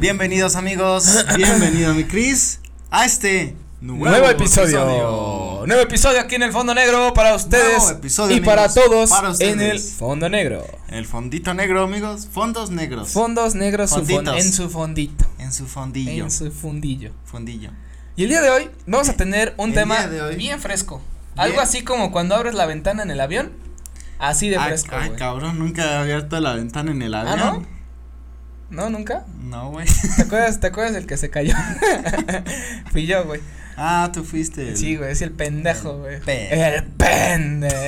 Bienvenidos 0.00 0.54
amigos, 0.54 1.24
bienvenido 1.36 1.92
mi 1.92 2.04
Cris 2.04 2.60
a 2.88 3.04
este 3.04 3.56
nuevo, 3.80 4.08
nuevo 4.08 4.28
episodio. 4.28 5.64
Nuevo 5.66 5.82
episodio 5.82 6.20
aquí 6.20 6.36
en 6.36 6.44
el 6.44 6.52
Fondo 6.52 6.72
Negro 6.72 7.12
para 7.12 7.34
ustedes 7.34 7.90
episodio, 7.90 8.36
y 8.36 8.40
para 8.40 8.72
todos 8.72 9.10
en 9.40 9.60
el 9.60 9.80
Fondo 9.80 10.28
Negro. 10.28 10.64
El 10.86 11.04
fondito 11.04 11.52
negro, 11.52 11.82
amigos, 11.82 12.28
fondos 12.30 12.70
negros. 12.70 13.10
Fondos 13.10 13.56
negros 13.56 13.90
su 13.90 13.98
en 13.98 14.52
su 14.52 14.70
fondito. 14.70 15.24
En 15.38 15.52
su 15.52 15.66
fondillo. 15.66 16.24
En 16.24 16.30
su 16.30 16.52
fundillo. 16.52 17.10
Fondillo. 17.24 17.70
Y 18.14 18.22
el 18.22 18.28
día 18.28 18.40
de 18.40 18.50
hoy 18.50 18.70
vamos 18.86 19.08
a 19.08 19.14
tener 19.14 19.54
un 19.56 19.74
tema 19.74 20.06
bien 20.36 20.60
fresco. 20.60 21.02
Algo 21.34 21.60
así 21.60 21.82
como 21.82 22.12
cuando 22.12 22.36
abres 22.36 22.54
la 22.54 22.66
ventana 22.66 23.02
en 23.02 23.10
el 23.10 23.20
avión. 23.20 23.50
Así 24.20 24.48
de 24.48 24.60
fresco. 24.60 24.94
Ay, 24.96 25.10
cabrón, 25.16 25.58
nunca 25.58 25.82
he 25.82 25.96
abierto 25.96 26.38
la 26.38 26.54
ventana 26.54 26.92
en 26.92 27.02
el 27.02 27.14
¿Ah, 27.14 27.20
avión. 27.22 27.40
¿Ah, 27.40 27.52
no? 27.52 27.77
¿No, 28.70 28.90
nunca? 28.90 29.24
No, 29.40 29.70
güey. 29.70 29.86
¿Te 30.16 30.22
acuerdas, 30.22 30.60
¿Te 30.60 30.66
acuerdas 30.66 30.94
del 30.94 31.06
que 31.06 31.16
se 31.16 31.30
cayó? 31.30 31.54
Fui 32.92 33.06
yo, 33.06 33.24
güey. 33.24 33.40
Ah, 33.76 34.10
tú 34.12 34.24
fuiste. 34.24 34.76
Sí, 34.76 34.96
güey, 34.96 35.12
es 35.12 35.22
el 35.22 35.30
pendejo, 35.30 35.98
güey. 35.98 36.20
El 36.26 36.84
pendejo. 36.84 37.78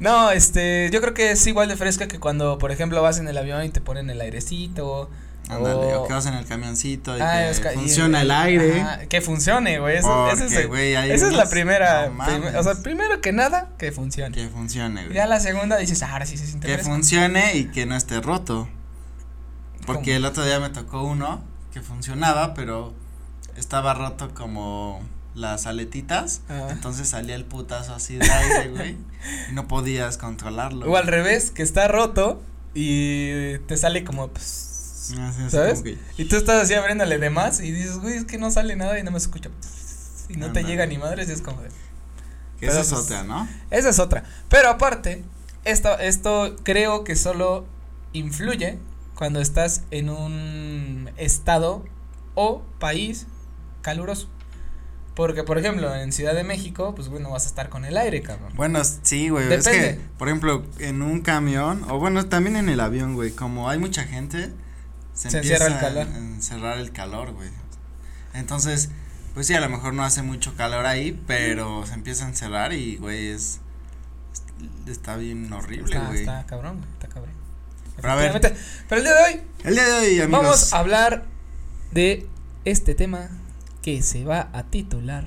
no, 0.00 0.30
este, 0.30 0.90
yo 0.92 1.00
creo 1.00 1.14
que 1.14 1.32
es 1.32 1.46
igual 1.46 1.68
de 1.68 1.76
fresca 1.76 2.08
que 2.08 2.18
cuando, 2.18 2.58
por 2.58 2.72
ejemplo, 2.72 3.00
vas 3.02 3.18
en 3.18 3.28
el 3.28 3.38
avión 3.38 3.64
y 3.64 3.68
te 3.68 3.80
ponen 3.80 4.10
el 4.10 4.20
airecito 4.20 5.10
Ándale, 5.48 5.94
o, 5.94 6.06
que 6.06 6.12
vas 6.12 6.26
en 6.26 6.34
el 6.34 6.44
camioncito 6.44 7.16
y 7.16 7.20
ah, 7.22 7.50
que 7.50 7.70
funciona 7.70 8.20
el 8.20 8.30
aire. 8.30 9.06
que 9.08 9.22
funcione, 9.22 9.78
güey. 9.78 9.96
Eso, 9.96 10.30
ese 10.30 10.44
es, 10.44 10.52
esa 10.52 11.26
es 11.26 11.32
la 11.32 11.48
primera. 11.48 12.12
o 12.56 12.62
sea, 12.62 12.74
primero 12.82 13.20
que 13.20 13.32
nada, 13.32 13.70
que 13.78 13.90
funcione. 13.90 14.34
Que 14.34 14.48
funcione, 14.48 15.04
güey. 15.04 15.14
Ya 15.14 15.26
la 15.26 15.40
segunda 15.40 15.78
dices, 15.78 16.02
ah, 16.02 16.12
ahora 16.12 16.26
sí 16.26 16.36
se 16.36 16.46
siente 16.46 16.66
Que 16.66 16.78
funcione 16.78 17.56
y 17.56 17.66
que 17.66 17.86
no 17.86 17.96
esté 17.96 18.20
roto. 18.20 18.68
Porque 19.86 20.16
el 20.16 20.26
otro 20.26 20.44
día 20.44 20.60
me 20.60 20.68
tocó 20.68 21.02
uno 21.02 21.42
que 21.72 21.80
funcionaba, 21.80 22.52
pero 22.52 22.92
estaba 23.56 23.94
roto 23.94 24.34
como 24.34 25.02
las 25.34 25.66
aletitas. 25.66 26.42
Ah. 26.50 26.68
Entonces 26.70 27.08
salía 27.08 27.34
el 27.34 27.46
putazo 27.46 27.94
así 27.94 28.16
de 28.16 28.30
aire, 28.30 28.68
güey. 28.68 28.96
y 29.50 29.54
no 29.54 29.66
podías 29.66 30.18
controlarlo. 30.18 30.90
O 30.90 30.96
al 30.98 31.06
revés, 31.06 31.50
que 31.50 31.62
está 31.62 31.88
roto 31.88 32.42
y 32.74 33.58
te 33.60 33.78
sale 33.78 34.04
como, 34.04 34.28
pues 34.28 34.67
Ah, 35.16 35.32
¿Sabes? 35.48 35.82
Y 36.16 36.24
tú 36.24 36.36
estás 36.36 36.62
así 36.62 36.74
abriéndole 36.74 37.18
de 37.18 37.30
más 37.30 37.60
y 37.60 37.70
dices, 37.70 37.98
güey, 37.98 38.16
es 38.16 38.24
que 38.24 38.38
no 38.38 38.50
sale 38.50 38.76
nada 38.76 38.98
y 38.98 39.02
no 39.02 39.10
me 39.10 39.18
escucha. 39.18 39.50
Y 40.28 40.36
no 40.36 40.52
te 40.52 40.64
llega 40.64 40.86
ni 40.86 40.98
madres, 40.98 41.28
es 41.28 41.40
como 41.40 41.62
de. 41.62 41.68
esa 42.60 42.80
es 42.80 42.88
pues, 42.88 43.04
otra, 43.04 43.22
¿no? 43.22 43.48
Esa 43.70 43.88
es 43.88 43.98
otra. 43.98 44.24
Pero 44.48 44.68
aparte, 44.68 45.24
esto, 45.64 45.98
esto 45.98 46.56
creo 46.62 47.04
que 47.04 47.16
solo 47.16 47.66
influye 48.12 48.78
cuando 49.14 49.40
estás 49.40 49.82
en 49.90 50.10
un 50.10 51.10
estado 51.16 51.84
o 52.34 52.62
país 52.78 53.26
caluroso. 53.82 54.28
Porque, 55.18 55.42
por 55.42 55.58
ejemplo, 55.58 55.92
en 55.96 56.12
Ciudad 56.12 56.32
de 56.32 56.44
México, 56.44 56.94
pues, 56.94 57.08
bueno, 57.08 57.30
vas 57.30 57.44
a 57.44 57.48
estar 57.48 57.68
con 57.68 57.84
el 57.84 57.96
aire, 57.96 58.22
cabrón. 58.22 58.52
Bueno, 58.54 58.80
sí, 59.02 59.30
güey. 59.30 59.52
Es 59.52 59.66
que, 59.66 59.98
por 60.16 60.28
ejemplo, 60.28 60.64
en 60.78 61.02
un 61.02 61.22
camión, 61.22 61.84
o 61.90 61.98
bueno, 61.98 62.26
también 62.26 62.54
en 62.54 62.68
el 62.68 62.78
avión, 62.78 63.14
güey, 63.14 63.32
como 63.32 63.68
hay 63.68 63.78
mucha 63.78 64.04
gente, 64.04 64.52
se, 65.18 65.36
empieza 65.36 65.66
el 65.66 65.78
calor. 65.78 66.06
a 66.06 66.18
encerrar 66.18 66.78
el 66.78 66.92
calor, 66.92 67.32
güey. 67.32 67.50
Entonces, 68.34 68.90
pues 69.34 69.48
sí, 69.48 69.54
a 69.54 69.60
lo 69.60 69.68
mejor 69.68 69.92
no 69.92 70.04
hace 70.04 70.22
mucho 70.22 70.54
calor 70.54 70.86
ahí, 70.86 71.20
pero 71.26 71.84
se 71.86 71.94
empieza 71.94 72.24
a 72.24 72.28
encerrar 72.28 72.72
y, 72.72 72.96
güey, 72.98 73.28
es, 73.28 73.58
está 74.86 75.16
bien 75.16 75.52
horrible, 75.52 75.98
güey. 75.98 76.20
Está, 76.20 76.46
cabrón, 76.46 76.84
está 76.92 77.08
cabrón. 77.08 77.34
Pero 77.96 78.12
a 78.12 78.14
ver. 78.14 78.40
Pero 78.88 79.00
el 79.00 79.04
día 79.04 79.14
de 79.14 79.22
hoy. 79.24 79.40
El 79.64 79.74
día 79.74 79.86
de 79.86 79.92
hoy, 79.92 80.20
amigos. 80.20 80.30
Vamos 80.30 80.72
a 80.72 80.78
hablar 80.78 81.24
de 81.90 82.28
este 82.64 82.94
tema 82.94 83.28
que 83.82 84.02
se 84.02 84.24
va 84.24 84.50
a 84.52 84.62
titular 84.64 85.26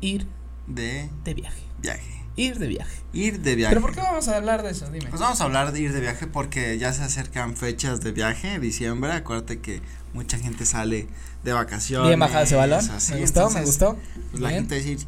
Ir 0.00 0.26
de, 0.66 1.08
de 1.22 1.34
viaje. 1.34 1.62
Viaje. 1.78 2.13
Ir 2.36 2.58
de 2.58 2.66
viaje. 2.66 3.02
Ir 3.12 3.40
de 3.40 3.54
viaje. 3.54 3.74
¿Pero 3.74 3.86
por 3.86 3.94
qué 3.94 4.00
vamos 4.00 4.26
a 4.28 4.36
hablar 4.36 4.62
de 4.62 4.70
eso? 4.70 4.90
Dime. 4.90 5.08
Pues 5.08 5.20
vamos 5.20 5.40
a 5.40 5.44
hablar 5.44 5.72
de 5.72 5.80
ir 5.80 5.92
de 5.92 6.00
viaje 6.00 6.26
porque 6.26 6.78
ya 6.78 6.92
se 6.92 7.02
acercan 7.02 7.56
fechas 7.56 8.00
de 8.00 8.10
viaje, 8.10 8.58
diciembre. 8.58 9.12
Acuérdate 9.12 9.60
que 9.60 9.80
mucha 10.12 10.38
gente 10.38 10.66
sale 10.66 11.06
de 11.44 11.52
vacaciones. 11.52 12.08
Bien 12.08 12.18
bajado 12.18 12.44
ese 12.44 12.56
balón. 12.56 12.84
me 13.10 13.20
gustó, 13.20 13.50
me 13.50 13.60
gustó. 13.64 13.98
Pues 14.30 14.42
la 14.42 14.50
gente 14.50 14.74
decir, 14.74 14.98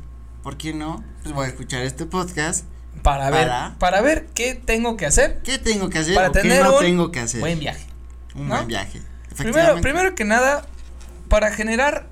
¿por 0.42 0.56
qué 0.56 0.72
no? 0.72 1.02
Pues 1.22 1.34
voy 1.34 1.46
a 1.46 1.48
escuchar 1.48 1.82
este 1.82 2.06
podcast. 2.06 2.64
Para, 3.02 3.30
ver, 3.30 3.50
para 3.78 4.00
ver 4.00 4.26
qué 4.34 4.54
tengo 4.54 4.96
que 4.96 5.06
hacer. 5.06 5.40
¿Qué 5.42 5.58
tengo 5.58 5.90
que 5.90 5.98
hacer? 5.98 6.14
Para 6.14 6.32
tener 6.32 6.58
qué 6.58 6.64
no 6.64 6.78
tengo 6.78 7.10
que 7.10 7.20
hacer. 7.20 7.40
Buen 7.40 7.58
viaje. 7.58 7.86
Un 8.34 8.48
buen 8.48 8.66
viaje. 8.66 9.02
Primero, 9.36 9.80
primero 9.80 10.14
que 10.14 10.24
nada, 10.24 10.66
para 11.28 11.52
generar 11.52 12.06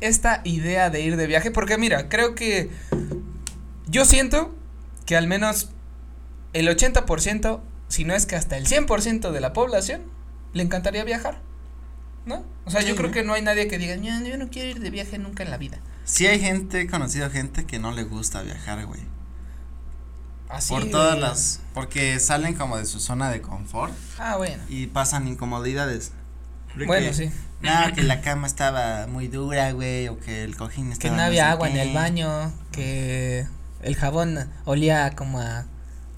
esta 0.00 0.42
idea 0.44 0.90
de 0.90 1.00
ir 1.00 1.16
de 1.16 1.26
viaje, 1.26 1.50
porque 1.50 1.78
mira, 1.78 2.08
creo 2.08 2.34
que 2.34 2.70
yo 3.88 4.04
siento 4.04 4.54
que 5.06 5.16
al 5.16 5.26
menos 5.26 5.70
el 6.52 6.68
80%, 6.68 7.60
si 7.88 8.04
no 8.04 8.14
es 8.14 8.26
que 8.26 8.36
hasta 8.36 8.56
el 8.56 8.66
100% 8.66 9.30
de 9.30 9.40
la 9.40 9.52
población, 9.52 10.02
le 10.52 10.62
encantaría 10.62 11.04
viajar. 11.04 11.40
¿No? 12.26 12.44
O 12.66 12.70
sea, 12.70 12.82
yo 12.82 12.94
creo 12.94 13.10
que 13.10 13.22
no 13.22 13.32
hay 13.32 13.40
nadie 13.40 13.68
que 13.68 13.78
diga, 13.78 13.96
yo 13.96 14.36
no 14.36 14.50
quiero 14.50 14.68
ir 14.68 14.80
de 14.80 14.90
viaje 14.90 15.16
nunca 15.18 15.42
en 15.42 15.50
la 15.50 15.56
vida. 15.56 15.78
Sí 16.04 16.26
hay 16.26 16.40
gente, 16.40 16.82
he 16.82 16.86
conocido 16.86 17.30
gente 17.30 17.64
que 17.64 17.78
no 17.78 17.90
le 17.92 18.02
gusta 18.02 18.42
viajar, 18.42 18.84
güey. 18.84 19.00
Así 20.50 20.72
Por 20.72 20.90
todas 20.90 21.18
las, 21.18 21.60
porque 21.74 22.18
salen 22.20 22.54
como 22.54 22.76
de 22.76 22.84
su 22.84 23.00
zona 23.00 23.30
de 23.30 23.40
confort. 23.40 23.94
Ah, 24.18 24.36
bueno. 24.36 24.62
Y 24.68 24.88
pasan 24.88 25.26
incomodidades. 25.26 26.12
bueno, 26.86 27.12
sí. 27.14 27.30
No, 27.60 27.94
que 27.94 28.02
la 28.02 28.20
cama 28.20 28.46
estaba 28.46 29.06
muy 29.06 29.28
dura, 29.28 29.72
güey, 29.72 30.08
o 30.08 30.18
que 30.18 30.44
el 30.44 30.56
cojín 30.56 30.92
estaba. 30.92 31.14
Que 31.14 31.16
no 31.16 31.22
había 31.22 31.50
agua 31.50 31.68
en 31.68 31.76
el 31.76 31.94
baño, 31.94 32.52
que 32.72 33.46
el 33.82 33.96
jabón 33.96 34.50
olía 34.64 35.14
como 35.16 35.40
a 35.40 35.66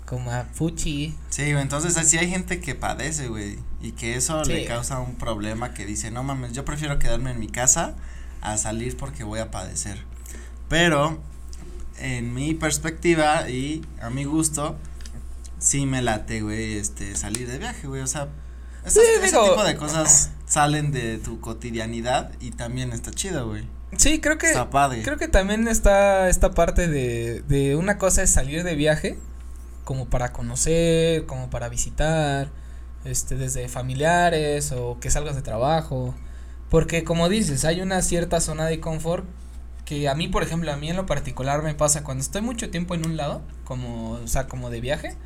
como 0.07 0.33
a 0.33 0.45
fuchi. 0.53 1.15
Sí, 1.29 1.43
entonces 1.51 1.97
así 1.97 2.19
hay 2.19 2.29
gente 2.29 2.61
que 2.61 2.75
padece, 2.75 3.29
güey, 3.29 3.61
y 3.81 3.93
que 3.93 4.17
eso 4.17 4.43
le 4.43 4.65
causa 4.65 4.99
un 4.99 5.15
problema 5.15 5.73
que 5.73 5.87
dice, 5.87 6.11
"No 6.11 6.25
mames, 6.25 6.53
yo 6.53 6.65
prefiero 6.65 6.99
quedarme 6.99 7.31
en 7.31 7.39
mi 7.39 7.47
casa 7.47 7.95
a 8.41 8.57
salir 8.57 8.97
porque 8.97 9.23
voy 9.23 9.39
a 9.39 9.53
padecer." 9.53 10.05
Pero 10.69 11.23
en 11.99 12.35
mi 12.35 12.55
perspectiva 12.55 13.49
y 13.49 13.87
a 14.01 14.11
mi 14.11 14.25
gusto 14.25 14.77
sí 15.61 15.87
me 15.87 16.03
late, 16.03 16.43
güey, 16.43 16.79
este 16.79 17.15
salir 17.15 17.49
de 17.49 17.59
viaje, 17.59 17.87
güey, 17.87 18.03
o 18.03 18.07
sea, 18.09 18.29
ese 18.85 19.01
tipo 19.21 19.63
de 19.63 19.77
cosas 19.77 20.31
salen 20.47 20.91
de 20.91 21.19
tu 21.19 21.41
cotidianidad 21.41 22.33
y 22.41 22.51
también 22.51 22.93
está 22.93 23.13
chido, 23.13 23.47
güey. 23.47 23.65
Sí, 23.97 24.21
creo 24.21 24.39
que 24.39 24.53
creo 25.03 25.17
que 25.19 25.29
también 25.29 25.67
está 25.69 26.29
esta 26.29 26.53
parte 26.53 26.87
de, 26.87 27.43
de 27.43 27.77
una 27.77 27.99
cosa 27.99 28.23
es 28.23 28.31
salir 28.31 28.63
de 28.63 28.75
viaje 28.77 29.19
como 29.85 30.07
para 30.07 30.33
conocer, 30.33 31.27
como 31.27 31.51
para 31.51 31.69
visitar, 31.69 32.49
este 33.05 33.37
desde 33.37 33.69
familiares 33.69 34.73
o 34.73 34.99
que 35.01 35.11
salgas 35.11 35.37
de 35.37 35.43
trabajo, 35.43 36.15
porque 36.69 37.03
como 37.05 37.29
dices, 37.29 37.65
hay 37.65 37.81
una 37.81 38.03
cierta 38.03 38.41
zona 38.41 38.67
de 38.67 38.81
confort 38.81 39.25
que 39.85 40.09
a 40.09 40.15
mí, 40.15 40.29
por 40.29 40.45
ejemplo, 40.45 40.73
a 40.73 40.77
mí 40.77 40.91
en 40.91 40.97
lo 40.97 41.07
particular 41.07 41.63
me 41.63 41.75
pasa 41.75 42.05
cuando 42.05 42.23
estoy 42.23 42.43
mucho 42.43 42.71
tiempo 42.71 42.95
en 42.95 43.05
un 43.05 43.17
lado, 43.17 43.43
como 43.65 44.13
o 44.13 44.27
sea, 44.29 44.47
como 44.47 44.71
de 44.71 44.81
viaje. 44.81 45.17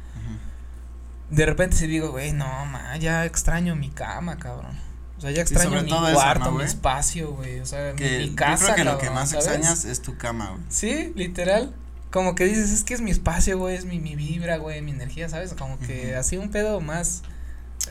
De 1.31 1.47
repente 1.47 1.77
si 1.77 1.87
digo, 1.87 2.11
güey, 2.11 2.33
no, 2.33 2.47
ma, 2.67 2.97
ya 2.97 3.25
extraño 3.27 3.77
mi 3.77 3.91
cama, 3.91 4.39
cabrón. 4.39 4.79
O 5.17 5.21
sea, 5.21 5.31
ya 5.31 5.43
extraño 5.43 5.83
mi 5.83 5.91
cuarto, 5.91 6.53
mi 6.53 6.65
espacio, 6.65 7.33
güey. 7.33 7.61
O 7.61 7.67
sea, 7.67 7.95
mi, 7.95 8.35
casa. 8.35 8.69
Yo 8.69 8.75
creo 8.75 8.77
que 8.77 8.85
lo 8.85 8.99
que 8.99 9.11
más 9.11 9.33
extrañas 9.33 9.85
es 9.85 10.03
tu 10.03 10.17
cama, 10.17 10.51
güey. 10.51 10.63
Sí, 10.69 11.13
literal. 11.15 11.73
Como 12.11 12.35
que 12.35 12.45
dices, 12.45 12.71
es 12.71 12.85
que 12.85 12.95
es 12.95 13.01
mi 13.01 13.11
espacio, 13.11 13.59
güey, 13.59 13.77
es 13.77 13.85
mi, 13.85 13.99
mi 13.99 14.15
vibra, 14.15 14.57
güey, 14.57 14.83
mi 14.83 14.93
energía, 14.93 15.29
¿sabes? 15.29 15.53
Como 15.55 15.79
que 15.81 16.15
así 16.15 16.37
un 16.37 16.51
pedo 16.51 16.81
más, 16.81 17.23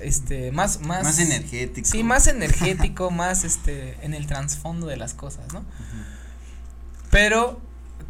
este, 0.01 0.51
más, 0.51 0.79
más. 0.81 1.03
Más 1.03 1.19
energético. 1.19 1.87
Sí, 1.87 2.03
más 2.03 2.27
energético, 2.27 3.11
más, 3.11 3.43
este, 3.43 3.97
en 4.01 4.13
el 4.13 4.27
trasfondo 4.27 4.87
de 4.87 4.97
las 4.97 5.13
cosas, 5.13 5.51
¿no? 5.53 5.65
Pero 7.09 7.59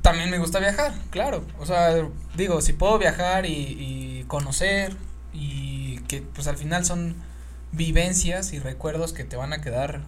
también 0.01 0.30
me 0.30 0.38
gusta 0.38 0.60
viajar, 0.60 0.94
claro. 1.10 1.45
O 1.60 1.65
sea, 1.65 2.07
digo, 2.36 2.62
si 2.62 2.74
puedo 2.74 3.00
viajar 3.00 3.45
y, 3.45 3.50
y 3.51 4.25
conocer 4.27 4.95
y 5.33 5.98
que, 6.07 6.21
pues 6.21 6.48
al 6.48 6.57
final 6.57 6.86
son 6.86 7.15
vivencias 7.74 8.54
y 8.54 8.60
recuerdos 8.60 9.14
que 9.14 9.24
te 9.24 9.36
van 9.36 9.52
a 9.52 9.62
quedar, 9.62 10.02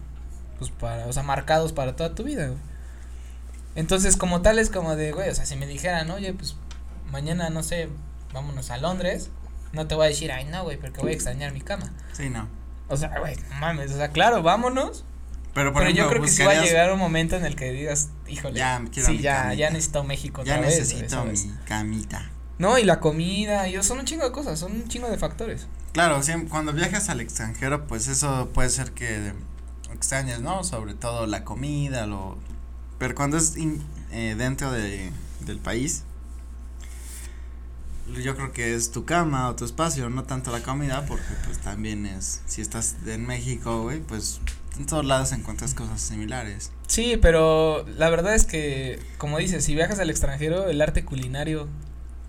pues 0.58 0.70
para, 0.70 1.06
o 1.06 1.12
sea, 1.12 1.22
marcados 1.22 1.72
para 1.72 1.96
toda 1.96 2.14
tu 2.14 2.24
vida, 2.24 2.50
Entonces, 3.74 4.16
como 4.16 4.40
tal, 4.40 4.58
es 4.58 4.70
como 4.70 4.96
de, 4.96 5.12
güey, 5.12 5.28
o 5.28 5.34
sea, 5.34 5.44
si 5.44 5.56
me 5.56 5.66
dijeran, 5.66 6.10
oye, 6.10 6.32
pues 6.32 6.56
mañana, 7.10 7.50
no 7.50 7.62
sé, 7.62 7.88
vámonos 8.32 8.70
a 8.70 8.78
Londres, 8.78 9.30
no 9.72 9.86
te 9.86 9.94
voy 9.94 10.06
a 10.06 10.08
decir, 10.08 10.32
ay, 10.32 10.44
no, 10.44 10.64
güey, 10.64 10.78
porque 10.78 11.00
voy 11.00 11.10
a 11.10 11.14
extrañar 11.14 11.52
mi 11.52 11.60
cama. 11.60 11.92
Sí, 12.12 12.30
no. 12.30 12.48
O 12.88 12.96
sea, 12.96 13.18
güey, 13.18 13.36
mames, 13.60 13.92
o 13.92 13.96
sea, 13.96 14.08
claro, 14.08 14.42
vámonos. 14.42 15.04
Pero, 15.52 15.72
por 15.72 15.88
yo 15.88 16.08
creo 16.08 16.22
que 16.22 16.28
sí 16.28 16.42
va 16.42 16.52
a 16.52 16.62
llegar 16.62 16.92
un 16.92 16.98
momento 16.98 17.34
en 17.36 17.44
el 17.44 17.56
que 17.56 17.72
digas, 17.72 18.10
híjole, 18.28 18.58
ya, 18.58 18.82
quiero 18.92 19.08
sí, 19.08 19.18
ya, 19.18 19.54
ya 19.54 19.70
necesito 19.70 20.04
México 20.04 20.44
Ya 20.44 20.58
necesito 20.58 21.24
mi 21.24 21.34
camita. 21.64 22.30
No, 22.58 22.78
y 22.78 22.84
la 22.84 23.00
comida, 23.00 23.68
y 23.68 23.82
son 23.82 23.98
un 23.98 24.04
chingo 24.04 24.24
de 24.24 24.32
cosas, 24.32 24.58
son 24.58 24.72
un 24.72 24.88
chingo 24.88 25.10
de 25.10 25.18
factores. 25.18 25.66
Claro, 25.96 26.20
cuando 26.50 26.74
viajas 26.74 27.08
al 27.08 27.22
extranjero, 27.22 27.86
pues 27.86 28.06
eso 28.06 28.50
puede 28.52 28.68
ser 28.68 28.92
que 28.92 29.32
extrañes, 29.94 30.42
¿no? 30.42 30.62
Sobre 30.62 30.92
todo 30.92 31.26
la 31.26 31.42
comida, 31.42 32.06
lo... 32.06 32.36
Pero 32.98 33.14
cuando 33.14 33.38
es 33.38 33.54
eh, 34.12 34.34
dentro 34.36 34.70
de, 34.72 35.10
del 35.46 35.58
país, 35.58 36.02
yo 38.22 38.36
creo 38.36 38.52
que 38.52 38.74
es 38.74 38.90
tu 38.90 39.06
cama 39.06 39.48
o 39.48 39.56
tu 39.56 39.64
espacio, 39.64 40.10
no 40.10 40.24
tanto 40.24 40.52
la 40.52 40.62
comida, 40.62 41.06
porque 41.06 41.32
pues 41.46 41.60
también 41.60 42.04
es, 42.04 42.42
si 42.44 42.60
estás 42.60 42.96
en 43.06 43.26
México, 43.26 43.84
güey, 43.84 44.00
pues 44.00 44.42
en 44.78 44.84
todos 44.84 45.06
lados 45.06 45.32
encuentras 45.32 45.72
cosas 45.72 46.02
similares. 46.02 46.72
Sí, 46.88 47.16
pero 47.22 47.86
la 47.96 48.10
verdad 48.10 48.34
es 48.34 48.44
que, 48.44 49.00
como 49.16 49.38
dices, 49.38 49.64
si 49.64 49.74
viajas 49.74 49.98
al 49.98 50.10
extranjero, 50.10 50.68
el 50.68 50.82
arte 50.82 51.06
culinario 51.06 51.68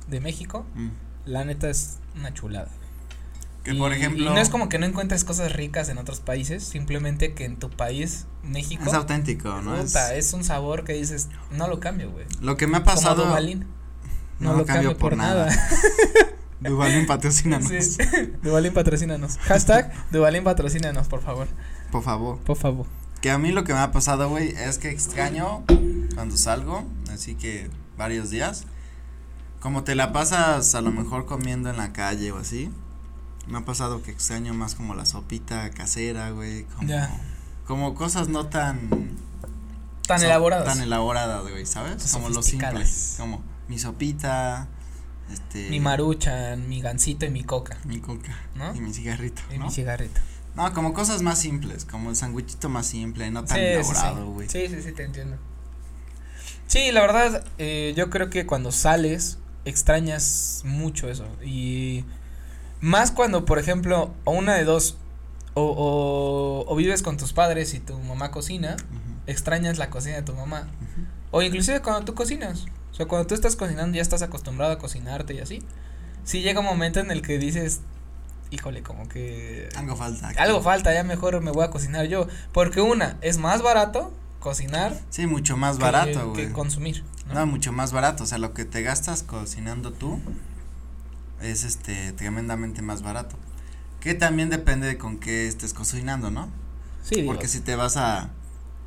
de 0.08 0.22
México, 0.22 0.66
mm. 0.76 0.88
la 1.26 1.44
neta 1.44 1.70
es 1.70 1.98
una 2.16 2.34
chulada. 2.34 2.70
Que 3.68 3.76
por 3.76 3.92
ejemplo. 3.92 4.32
Y 4.32 4.34
no 4.34 4.38
es 4.38 4.48
como 4.48 4.70
que 4.70 4.80
no 4.80 4.86
encuentres 4.86 5.26
cosas 5.26 5.52
ricas 5.52 5.90
en 5.90 5.98
otros 5.98 6.22
países, 6.22 6.64
simplemente 6.64 7.34
que 7.34 7.44
en 7.44 7.58
tu 7.58 7.70
país, 7.70 8.26
México. 8.42 8.84
Es 8.88 8.94
auténtico, 8.94 9.62
¿no? 9.62 9.76
Puta, 9.76 10.16
es, 10.16 10.32
un 10.32 10.46
sabor 10.46 10.86
que 10.86 10.94
dices, 10.94 11.28
no 11.52 11.68
lo 11.68 11.82
cambio, 11.82 12.10
güey. 12.10 12.26
Lo 12.40 12.56
que 12.56 12.66
me 12.66 12.78
ha 12.78 12.86
pasado. 12.86 13.24
Como 13.24 13.36
no, 14.40 14.54
lo 14.54 14.66
cambio, 14.66 14.98
por, 14.98 15.18
nada. 15.18 15.50
Duvalín 16.62 17.08
patrocínanos. 17.08 17.68
Sí. 17.68 17.98
Duvalín 18.42 18.74
patrocínanos. 18.74 19.38
Hashtag 19.40 19.92
Duvalín 20.12 20.46
patrocínanos, 20.46 21.10
por 21.10 21.22
favor. 21.22 21.50
Por 21.92 22.04
favor. 22.04 22.40
Por 22.40 22.56
favor. 22.56 22.86
Que 23.20 23.32
a 23.32 23.38
mí 23.38 23.52
lo 23.52 23.66
que 23.66 23.74
me 23.74 23.80
ha 23.80 23.92
pasado, 23.92 24.30
güey, 24.30 24.48
es 24.52 24.78
que 24.78 24.92
extraño 24.92 25.66
cuando 26.16 26.38
salgo, 26.38 26.86
así 27.12 27.36
que 27.36 27.70
varios 27.98 28.30
días. 28.30 28.64
Como 29.60 29.84
te 29.84 29.94
la 29.94 30.14
pasas 30.14 30.74
a 30.74 30.80
lo 30.80 30.92
mejor 30.92 31.26
comiendo 31.26 31.70
en 31.70 31.76
la 31.76 31.92
calle 31.92 32.32
o 32.32 32.38
así. 32.38 32.72
Me 33.48 33.60
ha 33.60 33.66
pasado 33.66 34.02
que 34.02 34.12
extraño 34.12 34.54
más 34.54 34.76
como 34.76 34.94
la 34.96 35.06
sopita 35.06 35.70
casera, 35.72 36.32
güey. 36.32 36.66
Como, 36.66 36.94
como 37.66 37.96
cosas 37.96 38.30
no 38.30 38.48
tan. 38.48 38.90
Tan 40.08 40.24
elaboradas. 40.24 40.66
Tan 40.66 40.82
elaboradas, 40.82 41.42
güey, 41.42 41.66
¿sabes? 41.66 42.12
Como 42.12 42.30
lo 42.30 42.44
simple. 42.44 42.86
Como 43.18 43.42
mi 43.68 43.80
sopita, 43.80 44.68
este. 45.32 45.70
Mi 45.70 45.80
maruchan, 45.80 46.68
mi 46.68 46.82
gansito 46.82 47.26
y 47.26 47.30
mi 47.30 47.44
coca. 47.44 47.78
Mi 47.86 48.00
coca. 48.00 48.38
¿No? 48.56 48.74
Y 48.76 48.82
mi 48.82 48.94
cigarrito. 48.94 49.42
Y 49.54 49.60
mi 49.60 49.70
cigarrito. 49.72 50.20
No, 50.56 50.74
como 50.74 50.92
cosas 50.94 51.22
más 51.22 51.40
simples, 51.40 51.86
como 51.86 52.10
el 52.10 52.16
sandwichito 52.16 52.68
más 52.68 52.88
simple, 52.88 53.30
no 53.30 53.46
tan 53.46 53.60
elaborado, 53.60 54.32
güey. 54.32 54.50
Sí. 54.50 54.68
sí, 54.68 54.82
sí, 54.82 54.92
te 54.92 55.04
entiendo. 55.04 55.38
Sí, 56.66 56.92
la 56.92 57.02
verdad, 57.02 57.46
eh, 57.60 57.94
yo 57.96 58.10
creo 58.10 58.32
que 58.32 58.48
cuando 58.48 58.72
sales, 58.72 59.38
extrañas 59.66 60.64
mucho 60.66 61.10
eso. 61.10 61.28
Y 61.46 62.06
más 62.82 63.12
cuando, 63.12 63.46
por 63.46 63.60
ejemplo, 63.60 64.14
o 64.24 64.32
una 64.32 64.56
de 64.56 64.64
dos, 64.64 64.98
o, 65.54 66.66
o, 66.68 66.76
vives 66.76 67.02
con 67.02 67.18
tus 67.18 67.34
padres 67.34 67.74
y 67.74 67.80
tu 67.80 67.98
mamá 68.00 68.32
cocina, 68.32 68.78
extrañas 69.26 69.78
la 69.78 69.90
cocina 69.90 70.18
de 70.18 70.22
tu 70.22 70.34
mamá. 70.34 70.68
O 71.32 71.42
inclusive 71.42 71.82
cuando 71.82 72.06
tú 72.06 72.14
cocinas. 72.14 72.66
O 72.92 72.96
sea, 72.96 73.06
cuando 73.06 73.28
tú 73.28 73.36
estás 73.36 73.56
cocinando 73.56 73.96
ya 73.96 74.02
estás 74.02 74.22
acostumbrado 74.22 74.74
a 74.74 74.78
cocinarte 74.80 75.34
y 75.34 75.40
así. 75.40 75.64
Sí 76.24 76.42
llega 76.42 76.60
un 76.60 76.66
momento 76.66 77.00
en 77.00 77.12
el 77.12 77.22
que 77.22 77.38
dices, 77.38 77.82
híjole, 78.52 78.84
como 78.84 79.08
que... 79.08 79.70
Algo 79.76 79.96
falta. 79.96 80.30
Algo 80.38 80.62
falta, 80.62 80.94
ya 80.94 81.04
mejor 81.04 81.42
me 81.42 81.52
voy 81.52 81.64
a 81.64 81.70
cocinar 81.70 82.06
yo. 82.08 82.28
Porque 82.54 82.82
una, 82.82 83.18
es 83.22 83.38
más 83.38 83.62
barato 83.62 84.14
cocinar. 84.40 85.00
Sí, 85.10 85.28
mucho 85.28 85.58
más 85.58 85.78
barato, 85.78 86.32
güey. 86.32 86.48
Que 86.48 86.54
consumir. 86.54 87.04
¿no? 87.34 87.46
mucho 87.46 87.72
más 87.72 87.92
barato. 87.92 88.24
O 88.24 88.28
sea, 88.28 88.38
lo 88.38 88.54
que 88.54 88.66
te 88.66 88.82
gastas 88.82 89.24
cocinando 89.24 89.92
tú 89.92 90.20
es 91.42 91.64
este 91.64 92.12
tremendamente 92.14 92.82
más 92.82 93.02
barato. 93.02 93.38
Que 94.00 94.14
también 94.14 94.50
depende 94.50 94.88
de 94.88 94.98
con 94.98 95.18
qué 95.20 95.48
estés 95.48 95.74
cocinando, 95.74 96.32
¿no? 96.32 96.50
Sí, 97.04 97.24
Porque 97.24 97.48
si 97.48 97.62
te 97.62 97.76
vas 97.76 97.98
a... 97.98 98.30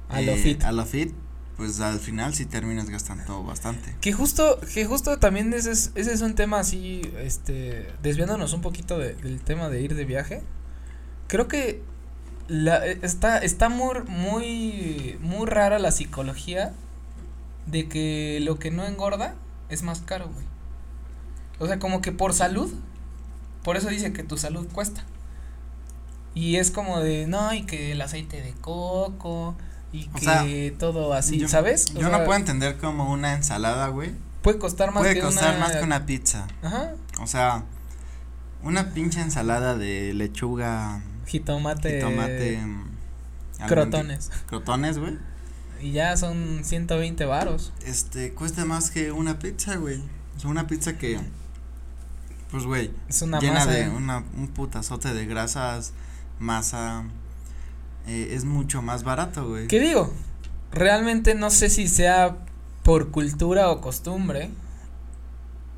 A 0.08 0.20
lo 0.20 0.32
eh, 0.32 0.36
fit. 0.36 0.64
A 0.64 0.72
lo 0.72 0.84
fit, 0.84 1.12
pues 1.56 1.80
al 1.80 1.98
final 2.00 2.34
sí 2.34 2.46
terminas 2.46 2.90
gastando 2.90 3.42
bastante. 3.42 3.94
Que 4.00 4.12
justo, 4.12 4.60
que 4.74 4.84
justo 4.84 5.18
también 5.18 5.52
ese 5.52 5.70
es, 5.72 5.92
ese 5.94 6.12
es 6.12 6.20
un 6.20 6.34
tema 6.34 6.58
así, 6.58 7.02
este, 7.18 7.92
desviándonos 8.02 8.52
un 8.52 8.60
poquito 8.60 8.98
del 8.98 9.40
tema 9.40 9.68
de 9.68 9.80
ir 9.80 9.94
de 9.94 10.04
viaje. 10.04 10.42
Creo 11.28 11.48
que 11.48 11.82
la, 12.48 12.84
está, 12.84 13.38
está 13.38 13.68
muy, 13.68 14.00
muy, 14.08 15.18
muy 15.20 15.46
rara 15.46 15.78
la 15.78 15.92
psicología 15.92 16.72
de 17.66 17.88
que 17.88 18.40
lo 18.42 18.58
que 18.58 18.70
no 18.70 18.84
engorda 18.84 19.34
es 19.68 19.82
más 19.82 20.00
caro, 20.00 20.28
güey. 20.28 20.46
O 21.60 21.66
sea, 21.66 21.78
como 21.78 22.02
que 22.02 22.10
por 22.10 22.34
salud, 22.34 22.72
por 23.62 23.76
eso 23.76 23.88
dice 23.88 24.12
que 24.12 24.24
tu 24.24 24.36
salud 24.36 24.66
cuesta. 24.72 25.04
Y 26.34 26.56
es 26.56 26.70
como 26.70 27.00
de, 27.00 27.26
no, 27.26 27.52
y 27.54 27.62
que 27.62 27.92
el 27.92 28.00
aceite 28.00 28.42
de 28.42 28.52
coco, 28.54 29.54
y 29.92 30.06
que 30.08 30.74
todo 30.78 31.12
así, 31.12 31.46
¿sabes? 31.48 31.92
yo 31.94 32.08
no 32.08 32.24
puedo 32.24 32.38
entender 32.38 32.78
como 32.78 33.12
una 33.12 33.34
ensalada, 33.34 33.88
güey. 33.88 34.12
Puede 34.42 34.58
costar 34.58 34.92
más 34.92 35.02
puede 35.02 35.20
costar 35.20 35.58
más 35.58 35.76
que 35.76 35.84
una 35.84 36.06
pizza. 36.06 36.46
Ajá. 36.62 36.94
O 37.20 37.26
sea, 37.26 37.64
una 38.62 38.94
pinche 38.94 39.20
ensalada 39.20 39.76
de 39.76 40.14
lechuga. 40.14 41.02
Jitomate. 41.26 41.96
Jitomate. 41.96 42.60
Crotones. 43.68 44.30
Crotones, 44.46 44.98
güey. 44.98 45.18
Y 45.82 45.92
ya 45.92 46.16
son 46.16 46.60
120 46.64 47.24
varos. 47.26 47.72
Este, 47.84 48.32
cuesta 48.32 48.64
más 48.64 48.90
que 48.90 49.12
una 49.12 49.38
pizza, 49.38 49.76
güey. 49.76 50.02
O 50.36 50.40
sea, 50.40 50.50
una 50.50 50.66
pizza 50.66 50.96
que, 50.96 51.20
pues, 52.50 52.64
güey. 52.64 52.90
Es 53.08 53.22
una 53.22 53.40
llena 53.40 53.66
de 53.66 53.88
una, 53.88 54.24
un 54.36 54.48
putazote 54.48 55.12
de 55.14 55.26
grasas, 55.26 55.92
masa, 56.38 57.04
eh, 58.06 58.30
es 58.32 58.44
mucho 58.44 58.82
más 58.82 59.04
barato, 59.04 59.48
güey. 59.48 59.68
¿Qué 59.68 59.80
digo? 59.80 60.12
Realmente 60.72 61.34
no 61.34 61.50
sé 61.50 61.68
si 61.68 61.88
sea 61.88 62.36
por 62.82 63.10
cultura 63.10 63.70
o 63.70 63.80
costumbre, 63.80 64.50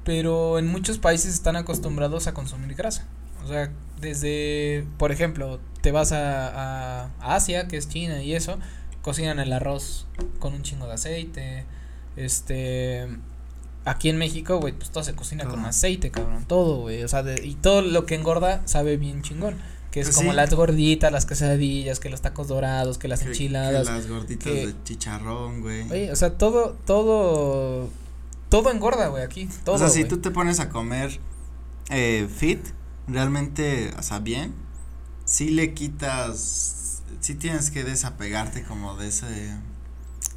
pero 0.04 0.58
en 0.58 0.66
muchos 0.66 0.98
países 0.98 1.34
están 1.34 1.56
acostumbrados 1.56 2.26
a 2.26 2.34
consumir 2.34 2.74
grasa. 2.74 3.06
O 3.44 3.48
sea, 3.48 3.70
desde, 4.00 4.86
por 4.98 5.12
ejemplo, 5.12 5.60
te 5.80 5.92
vas 5.92 6.12
a, 6.12 7.04
a 7.04 7.34
Asia, 7.34 7.68
que 7.68 7.76
es 7.76 7.88
China 7.88 8.22
y 8.22 8.34
eso, 8.34 8.58
cocinan 9.02 9.40
el 9.40 9.52
arroz 9.52 10.06
con 10.38 10.54
un 10.54 10.62
chingo 10.62 10.86
de 10.86 10.94
aceite. 10.94 11.64
Este, 12.16 13.08
aquí 13.84 14.08
en 14.08 14.16
México, 14.16 14.58
güey, 14.58 14.72
pues 14.72 14.90
todo 14.90 15.04
se 15.04 15.14
cocina 15.14 15.44
con 15.44 15.64
aceite, 15.64 16.10
cabrón, 16.10 16.44
todo, 16.46 16.82
güey, 16.82 17.02
o 17.02 17.08
sea, 17.08 17.24
y 17.42 17.54
todo 17.54 17.82
lo 17.82 18.06
que 18.06 18.14
engorda 18.14 18.62
sabe 18.66 18.96
bien 18.96 19.22
chingón 19.22 19.56
que 19.92 20.00
es 20.00 20.06
pues 20.06 20.16
como 20.16 20.32
las 20.32 20.52
gorditas, 20.54 21.12
las 21.12 21.26
quesadillas, 21.26 22.00
que 22.00 22.08
los 22.08 22.22
tacos 22.22 22.48
dorados, 22.48 22.96
que 22.96 23.08
las 23.08 23.22
enchiladas. 23.22 23.86
Que 23.86 23.94
las 23.94 24.08
gorditas 24.08 24.52
de 24.52 24.74
chicharrón, 24.84 25.60
güey. 25.60 25.82
Oye, 25.90 26.10
o 26.10 26.16
sea, 26.16 26.38
todo, 26.38 26.78
todo, 26.86 27.90
todo 28.48 28.70
engorda, 28.70 29.08
güey, 29.08 29.22
aquí, 29.22 29.50
todo, 29.64 29.74
O 29.74 29.78
sea, 29.78 29.90
si 29.90 30.04
tú 30.04 30.16
te 30.16 30.30
pones 30.30 30.60
a 30.60 30.70
comer 30.70 31.20
eh, 31.90 32.26
fit, 32.34 32.60
realmente, 33.06 33.92
o 33.98 34.02
sea, 34.02 34.18
bien, 34.18 34.54
sí 35.26 35.50
le 35.50 35.74
quitas, 35.74 37.02
sí 37.20 37.34
tienes 37.34 37.70
que 37.70 37.84
desapegarte 37.84 38.62
como 38.62 38.96
de 38.96 39.08
ese, 39.08 39.58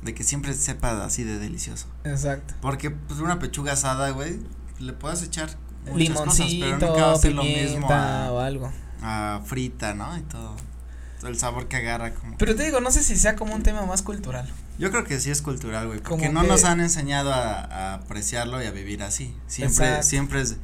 de 0.05 0.13
que 0.13 0.23
siempre 0.23 0.53
sepa 0.53 1.03
así 1.03 1.23
de 1.23 1.37
delicioso. 1.37 1.87
Exacto. 2.05 2.53
Porque, 2.61 2.91
pues, 2.91 3.19
una 3.19 3.39
pechuga 3.39 3.73
asada, 3.73 4.11
güey, 4.11 4.39
le 4.79 4.93
puedes 4.93 5.21
echar 5.23 5.49
muchas 5.85 5.97
Limoncito, 5.97 6.25
cosas, 6.25 6.79
pero 6.79 6.93
nunca 6.93 7.05
va 7.05 7.13
a 7.13 7.17
ser 7.17 7.33
lo 7.33 7.43
mismo 7.43 7.87
o 7.87 8.39
algo 8.39 8.71
frita, 9.45 9.93
¿no? 9.93 10.17
Y 10.17 10.21
todo, 10.21 10.55
el 11.23 11.37
sabor 11.37 11.67
que 11.67 11.77
agarra 11.77 12.13
como. 12.13 12.37
Pero 12.37 12.55
te 12.55 12.63
digo, 12.63 12.79
no 12.79 12.91
sé 12.91 13.03
si 13.03 13.15
sea 13.15 13.35
como 13.35 13.55
un 13.55 13.63
tema 13.63 13.85
más 13.85 14.01
cultural. 14.01 14.51
Yo 14.77 14.91
creo 14.91 15.05
que 15.05 15.19
sí 15.19 15.31
es 15.31 15.41
cultural, 15.41 15.87
güey, 15.87 15.99
porque 15.99 16.29
no 16.29 16.43
nos 16.43 16.65
han 16.65 16.81
enseñado 16.81 17.33
a, 17.33 17.95
apreciarlo 17.95 18.61
y 18.61 18.65
a 18.65 18.71
vivir 18.71 19.03
así. 19.03 19.35
Siempre, 19.47 20.03
siempre 20.03 20.41
es 20.41 20.57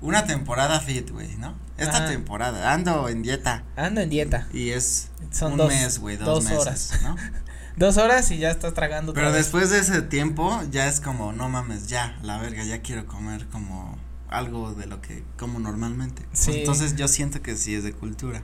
una 0.00 0.26
temporada 0.26 0.80
fit, 0.80 1.10
güey, 1.10 1.36
¿no? 1.36 1.54
Esta 1.78 2.06
temporada, 2.06 2.72
ando 2.72 3.08
en 3.08 3.22
dieta. 3.22 3.64
Ando 3.76 4.02
en 4.02 4.10
dieta. 4.10 4.46
Y 4.52 4.70
es 4.70 5.10
un 5.40 5.56
mes, 5.56 5.98
güey, 5.98 6.18
dos, 6.18 6.44
meses, 6.44 6.58
horas. 6.58 7.00
¿no? 7.02 7.16
dos 7.80 7.96
horas 7.96 8.30
y 8.30 8.38
ya 8.38 8.50
estás 8.50 8.74
tragando. 8.74 9.14
Pero 9.14 9.32
después 9.32 9.70
de 9.70 9.80
ese 9.80 10.02
tiempo 10.02 10.60
ya 10.70 10.86
es 10.86 11.00
como, 11.00 11.32
no 11.32 11.48
mames, 11.48 11.88
ya, 11.88 12.16
la 12.22 12.38
verga, 12.38 12.62
ya 12.62 12.82
quiero 12.82 13.06
comer 13.06 13.46
como 13.46 13.98
algo 14.28 14.74
de 14.74 14.86
lo 14.86 15.00
que 15.00 15.24
como 15.38 15.58
normalmente. 15.58 16.22
Sí. 16.32 16.58
entonces 16.58 16.94
yo 16.94 17.08
siento 17.08 17.42
que 17.42 17.56
sí 17.56 17.74
es 17.74 17.82
de 17.82 17.92
cultura. 17.92 18.42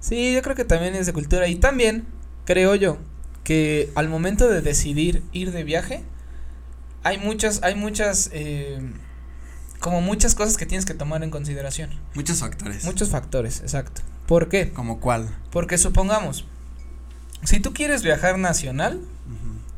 Sí, 0.00 0.32
yo 0.32 0.40
creo 0.40 0.56
que 0.56 0.64
también 0.64 0.94
es 0.94 1.06
de 1.06 1.12
cultura 1.12 1.46
y 1.46 1.56
también 1.56 2.06
creo 2.46 2.74
yo 2.74 2.96
que 3.44 3.92
al 3.94 4.08
momento 4.08 4.48
de 4.48 4.62
decidir 4.62 5.22
ir 5.32 5.52
de 5.52 5.62
viaje 5.62 6.02
hay 7.02 7.18
muchas 7.18 7.62
hay 7.62 7.74
muchas 7.74 8.30
eh, 8.32 8.80
como 9.78 10.00
muchas 10.00 10.34
cosas 10.34 10.56
que 10.56 10.64
tienes 10.64 10.86
que 10.86 10.94
tomar 10.94 11.22
en 11.22 11.30
consideración. 11.30 11.90
Muchos 12.14 12.40
factores. 12.40 12.84
Muchos 12.84 13.10
factores, 13.10 13.60
exacto. 13.60 14.00
¿Por 14.26 14.48
qué? 14.48 14.70
¿Como 14.72 15.00
cuál? 15.00 15.28
Porque 15.50 15.76
supongamos, 15.76 16.46
si 17.44 17.60
tú 17.60 17.72
quieres 17.72 18.02
viajar 18.02 18.38
nacional, 18.38 19.00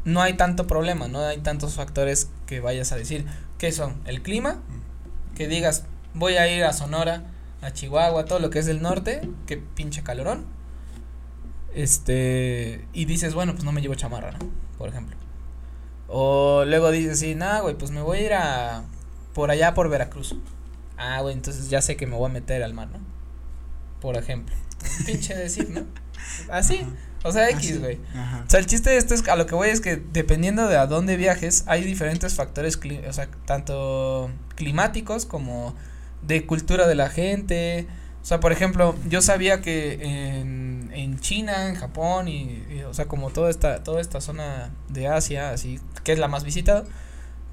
no 0.04 0.20
hay 0.20 0.34
tanto 0.34 0.66
problema, 0.66 1.08
no 1.08 1.20
hay 1.20 1.38
tantos 1.38 1.74
factores 1.74 2.28
que 2.46 2.60
vayas 2.60 2.92
a 2.92 2.96
decir. 2.96 3.26
¿Qué 3.58 3.70
son? 3.72 4.00
El 4.04 4.22
clima, 4.22 4.60
que 5.36 5.46
digas, 5.46 5.84
voy 6.14 6.34
a 6.34 6.54
ir 6.54 6.64
a 6.64 6.72
Sonora 6.72 7.24
a 7.62 7.72
Chihuahua, 7.72 8.24
todo 8.24 8.40
lo 8.40 8.50
que 8.50 8.58
es 8.58 8.66
el 8.66 8.82
norte, 8.82 9.28
que 9.46 9.56
pinche 9.56 10.02
calorón. 10.02 10.44
Este, 11.74 12.84
y 12.92 13.04
dices, 13.04 13.34
bueno, 13.34 13.52
pues 13.52 13.64
no 13.64 13.72
me 13.72 13.80
llevo 13.80 13.94
chamarra, 13.94 14.32
¿no? 14.32 14.38
Por 14.76 14.88
ejemplo. 14.88 15.16
O 16.08 16.64
luego 16.66 16.90
dices, 16.90 17.20
sí, 17.20 17.34
nada, 17.34 17.60
güey, 17.60 17.76
pues 17.76 17.92
me 17.92 18.02
voy 18.02 18.18
a 18.18 18.22
ir 18.22 18.32
a, 18.34 18.84
por 19.32 19.50
allá 19.50 19.74
por 19.74 19.88
Veracruz. 19.88 20.36
Ah, 20.98 21.20
güey, 21.20 21.34
entonces 21.34 21.70
ya 21.70 21.80
sé 21.80 21.96
que 21.96 22.06
me 22.06 22.16
voy 22.16 22.28
a 22.28 22.32
meter 22.32 22.62
al 22.62 22.74
mar, 22.74 22.88
¿no? 22.88 22.98
Por 24.00 24.16
ejemplo. 24.16 24.54
pinche 25.06 25.34
decir, 25.34 25.70
¿no? 25.70 25.86
Así. 26.50 26.84
O 27.24 27.32
sea, 27.32 27.48
X, 27.50 27.80
güey. 27.80 27.98
O 28.46 28.50
sea, 28.50 28.60
el 28.60 28.66
chiste 28.66 28.90
de 28.90 28.96
esto 28.96 29.14
es, 29.14 29.26
a 29.28 29.36
lo 29.36 29.46
que 29.46 29.54
voy 29.54 29.68
es 29.68 29.80
que 29.80 29.96
dependiendo 29.96 30.66
de 30.66 30.76
a 30.76 30.86
dónde 30.86 31.16
viajes, 31.16 31.64
hay 31.66 31.84
diferentes 31.84 32.34
factores, 32.34 32.78
o 33.08 33.12
sea, 33.12 33.28
tanto 33.46 34.30
climáticos 34.56 35.24
como 35.24 35.74
de 36.22 36.46
cultura 36.46 36.86
de 36.86 36.94
la 36.94 37.08
gente. 37.08 37.86
O 38.22 38.24
sea, 38.24 38.40
por 38.40 38.52
ejemplo, 38.52 38.96
yo 39.08 39.20
sabía 39.20 39.60
que 39.60 39.94
en, 40.40 40.90
en 40.92 41.18
China, 41.20 41.68
en 41.68 41.74
Japón 41.74 42.28
y, 42.28 42.82
o 42.88 42.94
sea, 42.94 43.06
como 43.06 43.30
toda 43.30 43.50
esta 43.50 43.82
toda 43.82 44.00
esta 44.00 44.20
zona 44.20 44.70
de 44.88 45.08
Asia, 45.08 45.50
así 45.50 45.80
que 46.04 46.12
es 46.12 46.18
la 46.18 46.28
más 46.28 46.44
visitada, 46.44 46.84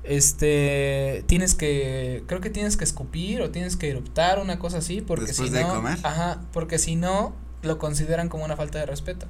este 0.03 1.23
tienes 1.27 1.55
que 1.55 2.23
creo 2.27 2.39
que 2.39 2.49
tienes 2.49 2.77
que 2.77 2.83
escupir 2.83 3.41
o 3.41 3.49
tienes 3.49 3.75
que 3.75 3.89
eruptar 3.89 4.39
una 4.39 4.59
cosa 4.59 4.77
así 4.77 5.01
porque 5.01 5.33
si 5.33 5.49
no, 5.49 5.83
ajá, 6.03 6.41
porque 6.53 6.77
si 6.79 6.95
no 6.95 7.33
lo 7.61 7.77
consideran 7.77 8.29
como 8.29 8.45
una 8.45 8.55
falta 8.55 8.79
de 8.79 8.85
respeto. 8.85 9.27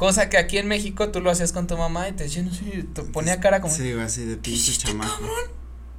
Cosa 0.00 0.30
que 0.30 0.38
aquí 0.38 0.56
en 0.56 0.66
México 0.66 1.10
tú 1.10 1.20
lo 1.20 1.30
hacías 1.30 1.52
con 1.52 1.66
tu 1.66 1.76
mamá 1.76 2.08
y 2.08 2.12
te 2.12 2.24
decían, 2.24 2.50
sí, 2.54 2.88
te 2.94 3.02
ponía 3.02 3.38
cara 3.38 3.60
como 3.60 3.74
Sí, 3.74 3.92
así 3.92 4.24
de 4.24 4.38
pinche 4.38 4.72
chamaco. 4.72 5.28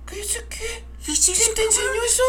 ¿Qué 0.07 0.15
dice 0.15 0.39
qué? 0.49 0.83
¿Quién 1.05 1.53
te 1.53 1.63
enseñó 1.63 2.03
eso? 2.03 2.23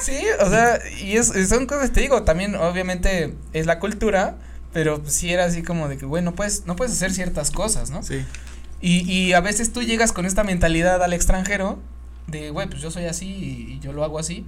Sí, 0.00 0.22
o 0.40 0.48
sea, 0.48 0.80
y 1.02 1.18
es, 1.18 1.30
son 1.50 1.66
cosas, 1.66 1.92
te 1.92 2.00
digo, 2.00 2.22
también 2.22 2.54
obviamente 2.54 3.34
es 3.52 3.66
la 3.66 3.78
cultura, 3.78 4.38
pero 4.72 5.02
sí 5.06 5.30
era 5.34 5.44
así 5.44 5.62
como 5.62 5.86
de 5.86 5.98
que, 5.98 6.06
güey, 6.06 6.22
no 6.22 6.34
puedes, 6.34 6.64
no 6.64 6.76
puedes 6.76 6.94
hacer 6.94 7.12
ciertas 7.12 7.50
cosas, 7.50 7.90
¿no? 7.90 8.02
Sí. 8.02 8.24
Y, 8.80 9.00
y 9.12 9.34
a 9.34 9.40
veces 9.42 9.74
tú 9.74 9.82
llegas 9.82 10.14
con 10.14 10.24
esta 10.24 10.44
mentalidad 10.44 11.02
al 11.02 11.12
extranjero 11.12 11.78
de, 12.26 12.48
güey, 12.48 12.70
pues 12.70 12.80
yo 12.80 12.90
soy 12.90 13.04
así 13.04 13.26
y, 13.26 13.80
yo 13.80 13.92
lo 13.92 14.02
hago 14.02 14.18
así. 14.18 14.46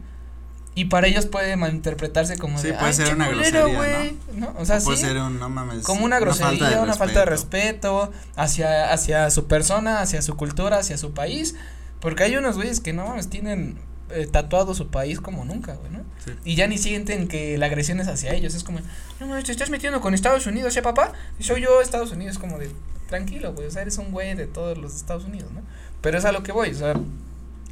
Y 0.78 0.84
para 0.84 1.08
ellos 1.08 1.26
puede 1.26 1.56
malinterpretarse 1.56 2.38
como 2.38 2.56
sí, 2.56 2.68
de, 2.68 2.74
puede 2.74 2.92
ser 2.92 3.12
una 3.12 3.28
grosería, 3.28 4.12
¿no? 4.36 4.54
O 4.58 4.64
sea, 4.64 4.78
puede 4.78 4.96
sí. 4.96 5.06
ser 5.06 5.16
un, 5.16 5.40
no 5.40 5.48
mames. 5.48 5.82
Como 5.82 6.04
una 6.04 6.20
grosería, 6.20 6.80
una 6.80 6.94
falta 6.94 7.18
de 7.18 7.24
respeto 7.24 8.12
hacia, 8.36 8.92
hacia 8.92 9.28
su 9.32 9.48
persona, 9.48 10.00
hacia 10.02 10.22
su 10.22 10.36
cultura, 10.36 10.78
hacia 10.78 10.96
su 10.96 11.14
país. 11.14 11.56
Porque 11.98 12.22
hay 12.22 12.36
unos 12.36 12.54
güeyes 12.54 12.78
que 12.78 12.92
no 12.92 13.12
tienen 13.28 13.76
eh, 14.10 14.28
tatuado 14.30 14.72
su 14.72 14.86
país 14.86 15.20
como 15.20 15.44
nunca, 15.44 15.74
güey, 15.74 15.90
¿no? 15.90 16.04
Y 16.44 16.54
ya 16.54 16.68
ni 16.68 16.78
sienten 16.78 17.26
que 17.26 17.58
la 17.58 17.66
agresión 17.66 17.98
es 17.98 18.06
hacia 18.06 18.32
ellos. 18.34 18.54
Es 18.54 18.62
como, 18.62 18.78
no, 19.18 19.42
te 19.42 19.50
estás 19.50 19.70
metiendo 19.70 20.00
con 20.00 20.14
Estados 20.14 20.46
Unidos, 20.46 20.76
¿eh, 20.76 20.82
papá? 20.82 21.12
Y 21.40 21.42
soy 21.42 21.60
yo, 21.60 21.82
Estados 21.82 22.12
Unidos, 22.12 22.38
como 22.38 22.56
de, 22.56 22.70
tranquilo, 23.08 23.52
güey, 23.52 23.66
o 23.66 23.70
sea, 23.72 23.82
eres 23.82 23.98
un 23.98 24.12
güey 24.12 24.36
de 24.36 24.46
todos 24.46 24.78
los 24.78 24.94
Estados 24.94 25.24
Unidos, 25.24 25.50
¿no? 25.50 25.62
Pero 26.02 26.18
es 26.18 26.24
a 26.24 26.30
lo 26.30 26.44
que 26.44 26.52
voy, 26.52 26.70
o 26.70 26.74
sea, 26.74 26.94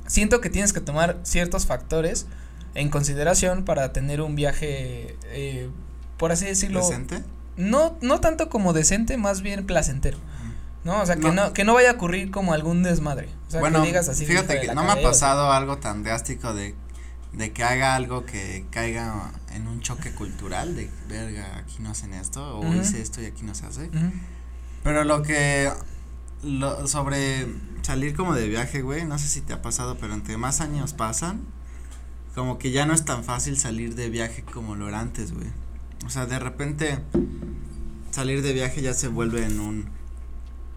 siento 0.08 0.40
que 0.40 0.50
tienes 0.50 0.72
que 0.72 0.80
tomar 0.80 1.20
ciertos 1.22 1.66
factores 1.66 2.26
en 2.76 2.90
consideración 2.90 3.64
para 3.64 3.92
tener 3.92 4.20
un 4.20 4.36
viaje, 4.36 5.16
eh, 5.24 5.68
por 6.16 6.32
así 6.32 6.44
decirlo. 6.44 6.80
¿Decente? 6.80 7.22
No, 7.56 7.96
no 8.02 8.20
tanto 8.20 8.48
como 8.48 8.72
decente, 8.72 9.16
más 9.16 9.40
bien 9.42 9.66
placentero. 9.66 10.18
¿no? 10.84 11.00
O 11.00 11.06
sea, 11.06 11.16
que 11.16 11.32
no, 11.32 11.52
que 11.52 11.64
no 11.64 11.74
vaya 11.74 11.90
a 11.90 11.94
ocurrir 11.94 12.30
como 12.30 12.52
algún 12.52 12.84
desmadre. 12.84 13.28
O 13.48 13.50
sea, 13.50 13.60
bueno, 13.60 13.80
que 13.80 13.88
digas 13.88 14.08
así. 14.08 14.24
Fíjate 14.24 14.60
que 14.60 14.74
no 14.74 14.84
me 14.84 14.92
ha 14.92 15.02
pasado 15.02 15.50
algo 15.50 15.78
tan 15.78 16.04
drástico 16.04 16.54
de, 16.54 16.76
de 17.32 17.52
que 17.52 17.64
haga 17.64 17.96
algo 17.96 18.24
que 18.24 18.64
caiga 18.70 19.32
en 19.52 19.66
un 19.66 19.80
choque 19.80 20.12
cultural 20.12 20.76
de, 20.76 20.88
verga, 21.08 21.56
aquí 21.58 21.78
no 21.80 21.90
hacen 21.90 22.14
esto, 22.14 22.60
o 22.60 22.74
hice 22.74 23.02
esto 23.02 23.20
y 23.20 23.26
aquí 23.26 23.42
no 23.42 23.54
se 23.54 23.66
hace. 23.66 23.90
Pero 24.84 25.02
lo 25.02 25.22
que, 25.22 25.72
lo, 26.44 26.86
sobre 26.86 27.46
salir 27.82 28.14
como 28.14 28.34
de 28.34 28.46
viaje, 28.46 28.82
güey, 28.82 29.04
no 29.04 29.18
sé 29.18 29.26
si 29.26 29.40
te 29.40 29.54
ha 29.54 29.62
pasado, 29.62 29.96
pero 29.98 30.14
entre 30.14 30.36
más 30.36 30.60
años 30.60 30.92
pasan, 30.92 31.40
como 32.36 32.58
que 32.58 32.70
ya 32.70 32.84
no 32.84 32.92
es 32.92 33.06
tan 33.06 33.24
fácil 33.24 33.58
salir 33.58 33.94
de 33.94 34.10
viaje 34.10 34.42
como 34.42 34.76
lo 34.76 34.88
era 34.88 35.00
antes, 35.00 35.32
güey. 35.32 35.48
O 36.04 36.10
sea, 36.10 36.26
de 36.26 36.38
repente 36.38 36.98
salir 38.10 38.42
de 38.42 38.52
viaje 38.52 38.82
ya 38.82 38.92
se 38.92 39.08
vuelve 39.08 39.44
en 39.46 39.58
un 39.58 39.88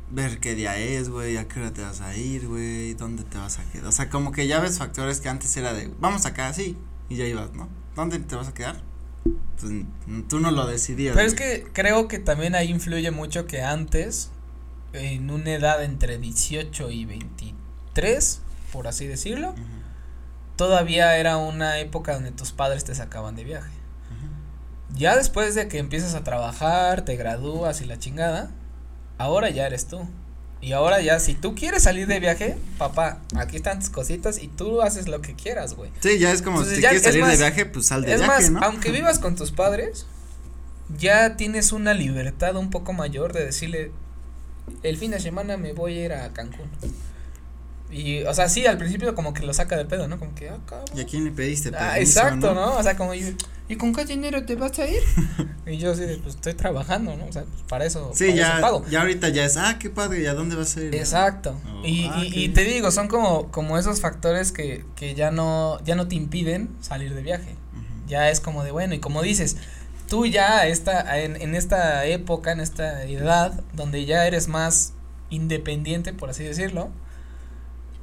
ver 0.10 0.40
qué 0.40 0.56
día 0.56 0.78
es, 0.78 1.10
güey, 1.10 1.36
a 1.36 1.50
qué 1.50 1.60
hora 1.60 1.74
te 1.74 1.82
vas 1.82 2.00
a 2.00 2.16
ir, 2.16 2.48
güey, 2.48 2.94
dónde 2.94 3.24
te 3.26 3.38
vas 3.38 3.60
a 3.60 3.66
quedar. 3.66 3.88
O 3.88 3.92
sea, 3.92 4.10
como 4.10 4.32
que 4.32 4.48
ya 4.48 4.62
ves 4.62 4.78
factores 4.78 5.20
que 5.20 5.28
antes 5.28 5.56
era 5.58 5.74
de, 5.74 5.92
vamos 6.00 6.26
acá, 6.26 6.52
sí, 6.54 6.78
y 7.10 7.18
ya 7.18 7.26
ibas, 7.26 7.52
¿no? 7.52 7.68
¿Dónde 7.94 8.20
te 8.20 8.36
vas 8.36 8.48
a 8.48 8.54
quedar? 8.54 8.82
Pues 9.60 9.74
tú 10.30 10.40
no 10.40 10.52
lo 10.52 10.66
decidías. 10.66 11.14
Pero 11.14 11.28
es 11.28 11.34
que 11.34 11.68
creo 11.74 12.08
que 12.08 12.20
también 12.20 12.56
ahí 12.56 12.70
influye 12.70 13.12
mucho 13.12 13.48
que 13.48 13.62
antes, 13.64 14.32
en 14.94 15.30
una 15.30 15.54
edad 15.56 15.84
entre 15.84 16.20
18 16.20 16.90
y 16.90 17.04
23, 17.04 18.42
por 18.72 18.88
así 18.88 19.08
decirlo, 19.08 19.54
todavía 20.60 21.16
era 21.16 21.38
una 21.38 21.80
época 21.80 22.16
donde 22.16 22.32
tus 22.32 22.52
padres 22.52 22.84
te 22.84 22.94
sacaban 22.94 23.34
de 23.38 23.46
viaje. 23.46 23.72
Ya 24.94 25.16
después 25.16 25.56
de 25.56 25.70
que 25.70 25.78
empiezas 25.78 26.16
a 26.16 26.26
trabajar, 26.26 27.06
te 27.06 27.16
gradúas 27.16 27.80
y 27.80 27.86
la 27.86 27.98
chingada, 27.98 28.52
ahora 29.18 29.50
ya 29.52 29.66
eres 29.66 29.88
tú. 29.88 30.06
Y 30.60 30.74
ahora 30.74 31.00
ya, 31.00 31.22
si 31.22 31.34
tú 31.34 31.56
quieres 31.56 31.84
salir 31.84 32.08
de 32.08 32.20
viaje, 32.20 32.58
papá, 32.78 33.22
aquí 33.38 33.56
están 33.56 33.80
tus 33.80 33.90
cositas 33.90 34.44
y 34.44 34.50
tú 34.50 34.82
haces 34.82 35.08
lo 35.08 35.22
que 35.22 35.34
quieras, 35.34 35.76
güey. 35.76 35.92
Sí, 36.02 36.20
ya 36.20 36.34
es 36.34 36.42
como 36.42 36.66
si 36.66 36.82
quieres 36.82 37.04
salir 37.04 37.26
de 37.26 37.38
viaje, 37.38 37.66
pues 37.66 37.86
sal 37.86 38.02
de 38.02 38.18
viaje, 38.18 38.44
Es 38.44 38.52
más, 38.52 38.62
aunque 38.62 38.92
vivas 38.92 39.20
con 39.20 39.38
tus 39.38 39.54
padres, 39.54 40.08
ya 40.98 41.38
tienes 41.38 41.72
una 41.72 41.94
libertad 41.94 42.58
un 42.58 42.70
poco 42.70 42.92
mayor 42.92 43.32
de 43.32 43.46
decirle, 43.46 43.94
el 44.84 44.98
fin 44.98 45.12
de 45.12 45.22
semana 45.22 45.56
me 45.56 45.72
voy 45.72 46.00
a 46.00 46.06
ir 46.06 46.12
a 46.12 46.34
Cancún. 46.34 46.70
Y, 47.92 48.22
o 48.24 48.34
sea, 48.34 48.50
sí, 48.50 48.68
al 48.68 48.78
principio 48.78 49.16
como 49.16 49.34
que 49.34 49.44
lo 49.44 49.54
saca 49.54 49.76
del 49.76 49.88
pedo, 49.88 50.08
¿no? 50.08 50.20
Como 50.20 50.36
que, 50.36 50.50
ah, 50.50 50.60
cabrón. 50.68 50.88
¿Y 50.96 51.02
a 51.02 51.06
quién 51.06 51.26
le 51.26 51.32
pediste 51.32 51.72
Ah, 51.76 52.00
exacto, 52.00 52.54
¿no? 52.54 52.78
O 52.78 52.84
sea, 52.84 52.96
como, 52.96 53.16
¿y, 53.16 53.36
¿y 53.68 53.76
con 53.78 53.94
qué 53.94 54.06
dinero 54.06 54.46
te 54.46 54.56
vas 54.56 54.78
a 54.78 54.88
ir? 54.88 55.02
y 55.66 55.78
yo 55.78 55.92
así, 55.92 56.04
pues 56.22 56.36
estoy 56.36 56.54
trabajando, 56.54 57.16
¿no? 57.16 57.26
O 57.26 57.32
sea, 57.32 57.44
pues 57.46 57.64
para 57.68 57.86
eso, 57.86 58.12
sí, 58.14 58.34
ya, 58.36 58.60
pago. 58.62 58.86
ya 58.90 59.02
ahorita 59.02 59.30
ya 59.30 59.44
es, 59.44 59.58
ah, 59.58 59.78
qué 59.80 59.90
padre, 59.90 60.22
¿y 60.22 60.28
a 60.28 60.36
dónde 60.36 60.56
vas 60.56 60.78
a 60.78 60.82
ir? 60.82 60.94
Exacto. 60.94 61.60
Oh, 61.66 61.86
y, 61.86 62.06
ah, 62.06 62.24
y, 62.24 62.44
y, 62.44 62.50
te 62.50 62.64
digo, 62.64 62.92
son 62.92 63.08
como, 63.08 63.50
como 63.52 63.78
esos 63.80 64.02
factores 64.02 64.52
que, 64.52 64.86
que 64.96 65.16
ya 65.16 65.32
no, 65.32 65.84
ya 65.84 65.96
no 65.96 66.08
te 66.08 66.16
impiden 66.16 66.70
salir 66.82 67.16
de 67.16 67.24
viaje. 67.24 67.56
Ya 68.08 68.30
es 68.30 68.40
como 68.40 68.64
de, 68.64 68.72
bueno, 68.72 68.96
y 68.96 69.00
como 69.00 69.22
dices, 69.22 69.58
tú 70.08 70.26
ya 70.26 70.68
está 70.68 71.20
en, 71.20 71.40
en 71.42 71.56
esta 71.56 72.06
época, 72.06 72.52
en 72.52 72.60
esta 72.60 73.04
edad, 73.04 73.62
donde 73.74 74.06
ya 74.06 74.28
eres 74.28 74.48
más 74.48 74.94
independiente, 75.30 76.14
por 76.14 76.30
así 76.30 76.44
decirlo, 76.44 76.90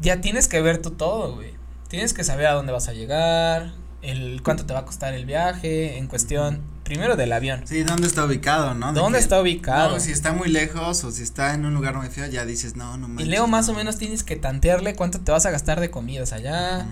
ya 0.01 0.21
tienes 0.21 0.49
que 0.49 0.61
ver 0.61 0.81
tú 0.81 0.91
todo, 0.91 1.35
güey. 1.35 1.55
Tienes 1.89 2.15
que 2.15 2.25
saber 2.25 2.47
a 2.47 2.53
dónde 2.53 2.73
vas 2.73 2.89
a 2.89 2.93
llegar, 2.93 3.73
el 4.03 4.43
cuánto 4.43 4.67
te 4.67 4.75
va 4.75 4.81
a 4.81 4.85
costar 4.85 5.15
el 5.15 5.25
viaje, 5.25 5.99
en 5.99 6.07
cuestión, 6.07 6.63
primero 6.85 7.17
del 7.17 7.33
avión. 7.33 7.63
Sí, 7.65 7.83
dónde 7.83 8.07
está 8.07 8.25
ubicado, 8.25 8.75
¿no? 8.75 8.93
¿Dónde 8.93 9.19
está 9.19 9.41
ubicado? 9.41 9.93
No, 9.95 10.01
si 10.01 10.13
está 10.13 10.33
muy 10.33 10.49
lejos 10.49 11.03
o 11.05 11.11
si 11.11 11.23
está 11.23 11.55
en 11.55 11.65
un 11.65 11.75
lugar 11.75 11.97
muy 11.97 12.09
feo, 12.09 12.27
ya 12.27 12.45
dices, 12.45 12.77
no, 12.77 12.97
no 12.97 13.09
manches. 13.09 13.27
Y 13.27 13.31
luego 13.31 13.47
más 13.47 13.69
o 13.69 13.75
menos 13.75 13.99
tienes 13.99 14.23
que 14.23 14.37
tantearle 14.37 14.95
cuánto 14.95 15.21
te 15.21 15.33
vas 15.33 15.47
a 15.47 15.51
gastar 15.51 15.81
de 15.81 15.91
comidas 15.91 16.33
allá, 16.33 16.87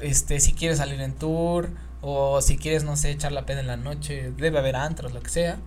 este, 0.00 0.40
si 0.40 0.52
quieres 0.52 0.78
salir 0.78 1.00
en 1.00 1.12
tour, 1.14 1.70
o 2.00 2.40
si 2.42 2.56
quieres, 2.56 2.84
no 2.84 2.96
sé, 2.96 3.10
echar 3.10 3.32
la 3.32 3.46
pena 3.46 3.60
en 3.60 3.66
la 3.66 3.76
noche, 3.76 4.32
debe 4.36 4.58
haber 4.58 4.76
antros, 4.76 5.12
lo 5.12 5.22
que 5.22 5.30
sea, 5.30 5.58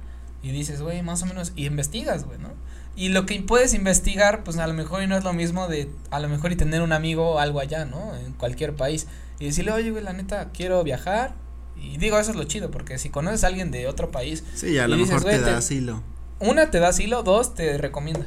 y 0.44 0.52
dices, 0.52 0.82
güey, 0.82 1.02
más 1.02 1.24
o 1.24 1.26
menos, 1.26 1.52
y 1.56 1.66
investigas, 1.66 2.26
güey, 2.26 2.38
¿no? 2.40 2.50
Y 2.98 3.10
lo 3.10 3.28
que 3.28 3.40
puedes 3.42 3.76
investigar, 3.76 4.44
pues 4.44 4.58
a 4.58 4.66
lo 4.66 4.74
mejor 4.74 5.04
y 5.04 5.08
no 5.08 5.16
es 5.16 5.24
lo 5.24 5.32
mismo 5.32 5.68
de, 5.68 5.88
a 6.10 6.20
lo 6.20 6.28
mejor 6.28 6.52
y 6.52 6.56
tener 6.56 6.82
un 6.82 6.92
amigo 6.92 7.34
o 7.36 7.40
algo 7.40 7.60
allá, 7.60 7.86
¿no? 7.86 8.16
En 8.16 8.34
cualquier 8.34 8.76
país. 8.76 9.06
Y 9.40 9.46
decirle, 9.46 9.72
oye, 9.72 9.92
güey, 9.92 10.04
la 10.04 10.14
neta, 10.14 10.50
quiero 10.52 10.84
viajar. 10.84 11.36
Y 11.80 12.00
digo, 12.00 12.18
eso 12.18 12.32
es 12.32 12.38
lo 12.38 12.46
chido, 12.46 12.72
porque 12.72 12.98
si 12.98 13.12
conoces 13.12 13.44
a 13.44 13.48
alguien 13.48 13.70
de 13.70 13.88
otro 13.88 14.10
país. 14.10 14.44
Sí, 14.56 14.80
a 14.80 14.88
lo 14.88 14.98
mejor 14.98 15.24
te 15.24 15.40
da 15.40 15.58
asilo. 15.58 16.02
Una, 16.40 16.72
te 16.72 16.80
da 16.80 16.88
asilo, 16.88 17.22
dos, 17.22 17.54
te 17.54 17.78
recomienda. 17.78 18.26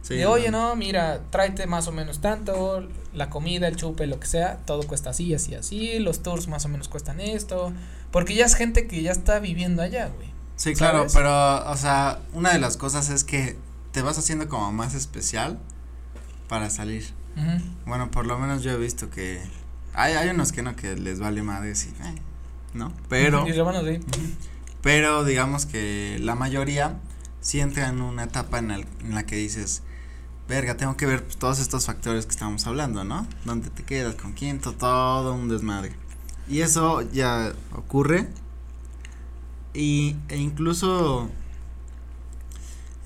Sí, 0.00 0.14
de, 0.14 0.24
oye, 0.24 0.50
no, 0.50 0.74
mira, 0.76 1.20
tráete 1.28 1.66
más 1.66 1.86
o 1.86 1.92
menos 1.92 2.20
tanto, 2.20 2.88
la 3.12 3.28
comida, 3.28 3.68
el 3.68 3.76
chupe, 3.76 4.06
lo 4.06 4.18
que 4.18 4.28
sea, 4.28 4.60
todo 4.64 4.84
cuesta 4.84 5.10
así, 5.10 5.34
así, 5.34 5.54
así, 5.54 5.98
los 5.98 6.22
tours 6.22 6.46
más 6.46 6.64
o 6.64 6.68
menos 6.68 6.88
cuestan 6.88 7.20
esto, 7.20 7.72
porque 8.12 8.34
ya 8.34 8.46
es 8.46 8.54
gente 8.54 8.86
que 8.86 9.02
ya 9.02 9.10
está 9.10 9.40
viviendo 9.40 9.82
allá, 9.82 10.08
güey. 10.14 10.30
Sí, 10.54 10.74
claro, 10.74 11.06
pero, 11.12 11.70
o 11.70 11.76
sea, 11.76 12.20
una 12.32 12.52
de 12.52 12.60
las 12.60 12.76
cosas 12.76 13.10
es 13.10 13.24
que 13.24 13.56
te 13.96 14.02
vas 14.02 14.18
haciendo 14.18 14.46
como 14.46 14.70
más 14.72 14.92
especial 14.92 15.58
para 16.50 16.68
salir. 16.68 17.02
Bueno, 17.86 18.10
por 18.10 18.26
lo 18.26 18.38
menos 18.38 18.62
yo 18.62 18.72
he 18.72 18.76
visto 18.76 19.08
que 19.08 19.40
hay, 19.94 20.12
hay 20.12 20.28
unos 20.28 20.52
que 20.52 20.60
no, 20.60 20.76
que 20.76 20.96
les 20.96 21.18
vale 21.18 21.42
madres 21.42 21.86
y, 21.86 21.88
eh, 22.02 22.14
¿no? 22.74 22.92
Pero. 23.08 23.46
Pero 24.82 25.24
digamos 25.24 25.64
que 25.64 26.18
la 26.20 26.34
mayoría 26.34 27.00
sí 27.40 27.60
entra 27.60 27.88
en 27.88 28.02
una 28.02 28.24
etapa 28.24 28.58
en, 28.58 28.70
en 28.70 29.14
la 29.14 29.24
que 29.24 29.36
dices, 29.36 29.80
verga, 30.46 30.76
tengo 30.76 30.98
que 30.98 31.06
ver 31.06 31.24
pues, 31.24 31.38
todos 31.38 31.58
estos 31.58 31.86
factores 31.86 32.26
que 32.26 32.32
estamos 32.32 32.66
hablando, 32.66 33.02
¿no? 33.02 33.26
¿Dónde 33.46 33.70
te 33.70 33.82
quedas? 33.82 34.14
¿Con 34.16 34.34
quién? 34.34 34.60
Todo, 34.60 34.74
todo 34.74 35.32
un 35.32 35.48
desmadre. 35.48 35.94
Y 36.50 36.60
eso 36.60 37.00
ya 37.00 37.54
ocurre. 37.72 38.28
Y, 39.72 40.16
e 40.28 40.36
incluso 40.36 41.30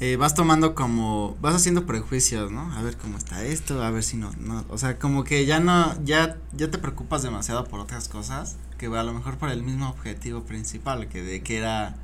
eh, 0.00 0.16
vas 0.16 0.34
tomando 0.34 0.74
como, 0.74 1.36
vas 1.42 1.54
haciendo 1.54 1.84
prejuicios, 1.84 2.50
¿no? 2.50 2.72
A 2.72 2.82
ver 2.82 2.96
cómo 2.96 3.18
está 3.18 3.44
esto, 3.44 3.82
a 3.82 3.90
ver 3.90 4.02
si 4.02 4.16
no, 4.16 4.32
no, 4.38 4.64
o 4.70 4.78
sea, 4.78 4.98
como 4.98 5.24
que 5.24 5.44
ya 5.44 5.60
no, 5.60 5.94
ya, 6.04 6.38
ya 6.54 6.70
te 6.70 6.78
preocupas 6.78 7.22
demasiado 7.22 7.64
por 7.64 7.80
otras 7.80 8.08
cosas, 8.08 8.56
que 8.78 8.86
a 8.86 9.02
lo 9.02 9.12
mejor 9.12 9.36
por 9.36 9.50
el 9.50 9.62
mismo 9.62 9.90
objetivo 9.90 10.44
principal, 10.44 11.06
que 11.08 11.22
de 11.22 11.42
que 11.42 11.58
era 11.58 11.96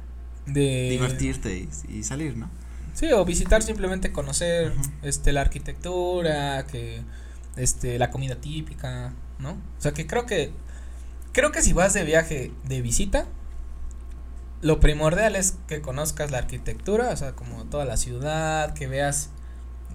de 0.44 0.90
divertirte 0.90 1.68
y, 1.88 2.02
salir, 2.02 2.36
¿no? 2.36 2.50
Sí, 2.92 3.10
o 3.12 3.24
visitar 3.24 3.62
simplemente 3.62 4.12
conocer, 4.12 4.74
este, 5.02 5.32
la 5.32 5.40
arquitectura, 5.40 6.66
que, 6.66 7.00
este, 7.56 7.98
la 7.98 8.10
comida 8.10 8.36
típica, 8.36 9.14
¿no? 9.38 9.52
O 9.52 9.80
sea, 9.80 9.92
que 9.92 10.06
creo 10.06 10.26
que, 10.26 10.52
creo 11.32 11.50
que 11.50 11.62
si 11.62 11.72
vas 11.72 11.94
de 11.94 12.04
viaje 12.04 12.52
de 12.64 12.82
visita, 12.82 13.26
lo 14.62 14.80
primordial 14.80 15.36
es 15.36 15.56
que 15.68 15.80
conozcas 15.80 16.30
la 16.30 16.38
arquitectura, 16.38 17.10
o 17.10 17.16
sea, 17.16 17.32
como 17.32 17.64
toda 17.64 17.84
la 17.84 17.96
ciudad, 17.96 18.74
que 18.74 18.86
veas 18.86 19.30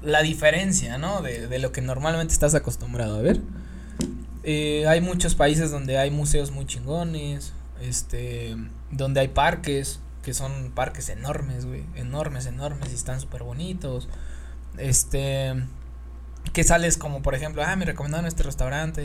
la 0.01 0.21
diferencia, 0.21 0.97
¿no? 0.97 1.21
De, 1.21 1.47
de 1.47 1.59
lo 1.59 1.71
que 1.71 1.81
normalmente 1.81 2.33
estás 2.33 2.55
acostumbrado 2.55 3.17
a 3.17 3.21
ver. 3.21 3.41
Eh, 4.43 4.85
hay 4.87 5.01
muchos 5.01 5.35
países 5.35 5.69
donde 5.71 5.97
hay 5.97 6.09
museos 6.09 6.51
muy 6.51 6.65
chingones, 6.65 7.53
este, 7.81 8.55
donde 8.89 9.19
hay 9.19 9.27
parques, 9.27 9.99
que 10.23 10.33
son 10.33 10.71
parques 10.73 11.09
enormes, 11.09 11.65
güey, 11.65 11.83
enormes, 11.95 12.45
enormes 12.45 12.91
y 12.91 12.95
están 12.95 13.19
súper 13.19 13.43
bonitos. 13.43 14.09
Este, 14.77 15.53
que 16.53 16.63
sales 16.63 16.97
como, 16.97 17.21
por 17.21 17.35
ejemplo, 17.35 17.63
ah, 17.65 17.75
me 17.75 17.85
recomendaron 17.85 18.25
este 18.25 18.43
restaurante 18.43 19.03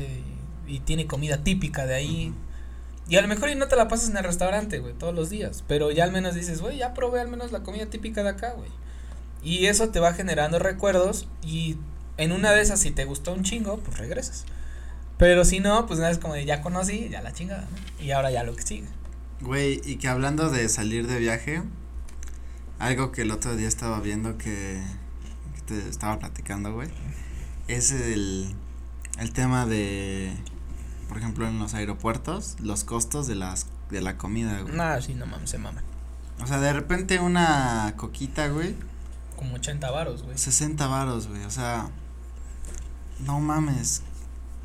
y, 0.67 0.75
y 0.75 0.81
tiene 0.81 1.07
comida 1.07 1.39
típica 1.39 1.87
de 1.87 1.95
ahí. 1.95 2.35
Y 3.09 3.17
a 3.17 3.23
lo 3.23 3.29
mejor 3.29 3.51
y 3.51 3.55
no 3.55 3.69
te 3.69 3.77
la 3.77 3.89
pasas 3.89 4.11
en 4.11 4.17
el 4.17 4.25
restaurante, 4.25 4.81
güey, 4.81 4.95
todos 4.95 5.15
los 5.15 5.31
días. 5.31 5.63
Pero 5.69 5.91
ya 5.91 6.05
al 6.05 6.13
menos 6.13 6.35
dices, 6.35 6.61
güey, 6.61 6.79
ya 6.79 6.93
probé 6.93 7.21
al 7.21 7.29
menos 7.29 7.53
la 7.53 7.63
comida 7.63 7.87
típica 7.87 8.23
de 8.23 8.31
acá, 8.31 8.53
güey. 8.53 8.71
Y 9.43 9.67
eso 9.67 9.91
te 9.91 10.01
va 10.01 10.13
generando 10.13 10.59
recuerdos. 10.59 11.29
Y 11.43 11.77
en 12.17 12.33
una 12.33 12.53
de 12.53 12.63
esas, 12.63 12.81
si 12.81 12.91
te 12.91 13.05
gustó 13.05 13.33
un 13.33 13.45
chingo, 13.45 13.79
pues 13.79 13.99
regresas. 13.99 14.45
Pero 15.19 15.45
si 15.45 15.61
no, 15.61 15.87
pues 15.87 16.01
nada, 16.01 16.11
es 16.11 16.19
como 16.19 16.35
de 16.35 16.45
ya 16.45 16.61
conocí, 16.63 17.09
ya 17.09 17.23
la 17.23 17.33
chingada, 17.33 17.63
¿no? 17.63 18.05
Y 18.05 18.11
ahora 18.11 18.31
ya 18.31 18.43
lo 18.43 18.57
que 18.57 18.63
sigue. 18.63 18.89
Güey, 19.41 19.81
y 19.85 19.97
que 19.97 20.09
hablando 20.09 20.51
de 20.51 20.69
salir 20.69 21.07
de 21.07 21.19
viaje, 21.19 21.63
algo 22.79 23.13
que 23.13 23.23
el 23.23 23.31
otro 23.31 23.55
día 23.55 23.69
estaba 23.69 24.01
viendo 24.01 24.37
que, 24.37 24.83
que 25.55 25.61
te 25.63 25.89
estaba 25.89 26.19
platicando, 26.19 26.75
güey, 26.75 26.89
es 27.69 27.93
el, 27.93 28.55
el 29.19 29.33
tema 29.33 29.65
de 29.65 30.33
por 31.09 31.19
ejemplo, 31.19 31.47
en 31.47 31.59
los 31.59 31.75
aeropuertos, 31.75 32.57
los 32.61 32.85
costos 32.85 33.27
de 33.27 33.35
las 33.35 33.67
de 33.91 34.01
la 34.01 34.17
comida, 34.17 34.61
güey. 34.61 34.75
Nah, 34.75 35.01
sí, 35.01 35.15
no 35.15 35.27
mames, 35.27 35.51
se 35.51 35.59
maman. 35.59 35.85
O 36.43 36.47
sea, 36.47 36.59
de 36.59 36.73
repente 36.73 37.21
una 37.21 37.95
coquita, 37.97 38.49
güey. 38.49 38.75
Como 39.37 39.55
80 39.57 39.91
varos, 39.91 40.23
güey. 40.23 40.37
60 40.37 40.87
varos, 40.87 41.29
güey. 41.29 41.45
O 41.45 41.51
sea, 41.51 41.89
no 43.21 43.41
mames. 43.41 44.03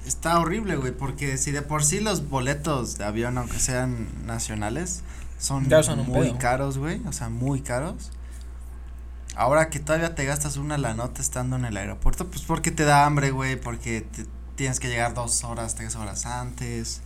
Está 0.05 0.39
horrible, 0.39 0.75
güey, 0.75 0.91
porque 0.91 1.37
si 1.37 1.51
de 1.51 1.61
por 1.61 1.83
sí 1.83 1.99
los 1.99 2.29
boletos 2.29 2.97
de 2.97 3.03
avión, 3.03 3.37
aunque 3.37 3.59
sean 3.59 4.07
nacionales, 4.25 5.03
son, 5.37 5.67
muy 6.07 6.33
caros, 6.33 6.77
güey. 6.77 7.01
O 7.07 7.13
sea, 7.13 7.29
muy 7.29 7.61
caros. 7.61 8.11
Ahora 9.35 9.69
que 9.69 9.79
todavía 9.79 10.13
te 10.13 10.25
gastas 10.25 10.57
una 10.57 10.77
la 10.77 10.93
nota 10.93 11.21
estando 11.21 11.55
en 11.55 11.65
el 11.65 11.77
aeropuerto, 11.77 12.27
pues 12.27 12.41
porque 12.43 12.71
te 12.71 12.83
da 12.83 13.05
hambre, 13.05 13.31
güey, 13.31 13.55
porque 13.59 14.01
te, 14.01 14.25
tienes 14.61 14.79
que 14.79 14.89
llegar 14.89 15.15
dos 15.15 15.43
horas, 15.43 15.73
tres 15.73 15.95
horas 15.95 16.27
antes. 16.27 17.01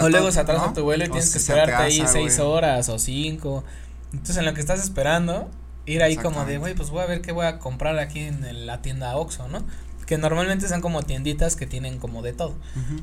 O, 0.00 0.08
luego 0.08 0.30
se 0.30 0.38
atrasa 0.38 0.72
tu 0.72 0.84
vuelo 0.84 1.06
y 1.06 1.08
tienes 1.08 1.32
que 1.32 1.38
esperarte 1.38 1.74
ahí 1.74 2.04
seis 2.06 2.38
horas 2.38 2.88
o 2.88 3.00
cinco. 3.00 3.64
Entonces 4.12 4.36
en 4.36 4.44
lo 4.44 4.54
que 4.54 4.60
estás 4.60 4.78
esperando, 4.78 5.50
ir 5.86 6.04
ahí 6.04 6.16
como 6.16 6.44
de, 6.44 6.58
güey, 6.58 6.76
pues 6.76 6.90
voy 6.90 7.02
a 7.02 7.06
ver 7.06 7.20
qué 7.20 7.32
voy 7.32 7.46
a 7.46 7.58
comprar 7.58 7.98
aquí 7.98 8.20
en 8.20 8.64
la 8.64 8.80
tienda 8.80 9.16
Oxxo, 9.16 9.48
¿no? 9.48 9.64
Que 10.06 10.18
normalmente 10.18 10.68
son 10.68 10.80
como 10.80 11.02
tienditas 11.02 11.56
que 11.56 11.66
tienen 11.66 11.98
como 11.98 12.22
de 12.22 12.32
todo. 12.32 12.54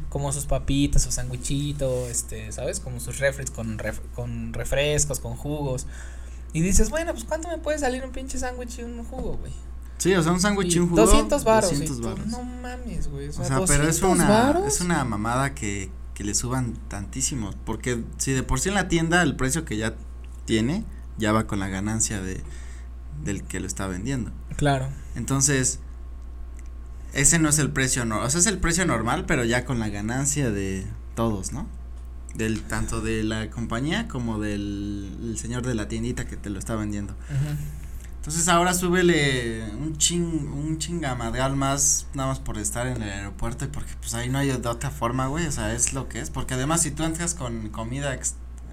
Como 0.07 0.31
sus 0.31 0.45
papitas, 0.45 1.01
su 1.01 1.11
sandwichito, 1.11 2.07
este, 2.07 2.53
¿sabes? 2.53 2.79
Como 2.79 3.01
sus 3.01 3.19
refres 3.19 3.51
con, 3.51 3.77
con 4.15 4.53
refrescos, 4.53 5.19
con 5.19 5.35
jugos. 5.35 5.85
Y 6.53 6.61
dices, 6.61 6.89
bueno, 6.91 7.11
pues 7.11 7.25
¿cuánto 7.25 7.49
me 7.49 7.57
puede 7.57 7.77
salir 7.77 8.05
un 8.05 8.13
pinche 8.13 8.39
sándwich 8.39 8.79
y 8.79 8.83
un 8.83 9.03
jugo, 9.03 9.35
güey? 9.35 9.51
Sí, 9.97 10.13
o 10.13 10.21
sea, 10.21 10.31
un 10.31 10.39
sándwich 10.39 10.75
y 10.75 10.79
un 10.79 10.89
jugo. 10.89 11.01
200 11.01 11.43
baros. 11.43 11.71
200 11.71 12.01
baros. 12.01 12.27
No 12.27 12.43
mames, 12.43 13.07
güey. 13.07 13.29
O 13.29 13.31
sea, 13.31 13.61
pero 13.65 13.87
es 13.87 14.01
una, 14.01 14.59
es 14.67 14.81
una 14.81 15.03
mamada 15.03 15.55
que, 15.55 15.89
que 16.13 16.23
le 16.23 16.35
suban 16.35 16.73
tantísimo. 16.87 17.51
Porque 17.65 18.03
si 18.17 18.33
de 18.33 18.43
por 18.43 18.59
sí 18.59 18.69
en 18.69 18.75
la 18.75 18.87
tienda 18.87 19.21
el 19.21 19.35
precio 19.35 19.65
que 19.65 19.77
ya 19.77 19.95
tiene, 20.45 20.83
ya 21.17 21.31
va 21.31 21.47
con 21.47 21.59
la 21.59 21.69
ganancia 21.69 22.21
de 22.21 22.43
del 23.23 23.43
que 23.43 23.59
lo 23.59 23.67
está 23.67 23.87
vendiendo. 23.87 24.31
Claro. 24.57 24.89
Entonces, 25.15 25.79
ese 27.13 27.39
no 27.39 27.49
es 27.49 27.59
el 27.59 27.71
precio, 27.71 28.05
no, 28.05 28.21
o 28.21 28.29
sea, 28.29 28.39
es 28.39 28.47
el 28.47 28.57
precio 28.57 28.85
normal, 28.85 29.25
pero 29.25 29.45
ya 29.45 29.65
con 29.65 29.79
la 29.79 29.89
ganancia 29.89 30.51
de 30.51 30.85
todos, 31.15 31.53
¿no? 31.53 31.67
Del, 32.35 32.61
tanto 32.63 32.99
de 32.99 33.23
la 33.23 33.49
compañía 33.49 34.09
como 34.09 34.39
del 34.39 35.35
señor 35.39 35.65
de 35.65 35.75
la 35.75 35.87
tiendita 35.87 36.25
que 36.25 36.35
te 36.35 36.49
lo 36.49 36.59
está 36.59 36.75
vendiendo. 36.75 37.15
Ajá. 37.29 37.57
Entonces 38.25 38.47
ahora 38.47 38.73
súbele 38.73 39.63
un 39.73 39.99
ching, 39.99 40.51
un 40.51 40.79
chingamadral 40.79 41.55
más, 41.55 42.07
nada 42.15 42.29
más 42.29 42.39
por 42.39 42.57
estar 42.57 42.87
en 42.87 43.03
el 43.03 43.07
aeropuerto 43.11 43.65
y 43.65 43.67
porque 43.67 43.91
pues 43.99 44.15
ahí 44.15 44.29
no 44.29 44.39
hay 44.39 44.47
de 44.47 44.67
otra 44.67 44.89
forma, 44.89 45.27
güey, 45.27 45.45
o 45.45 45.51
sea, 45.51 45.75
es 45.75 45.93
lo 45.93 46.09
que 46.09 46.21
es, 46.21 46.31
porque 46.31 46.55
además 46.55 46.81
si 46.81 46.89
tú 46.89 47.03
entras 47.03 47.35
con 47.35 47.69
comida 47.69 48.17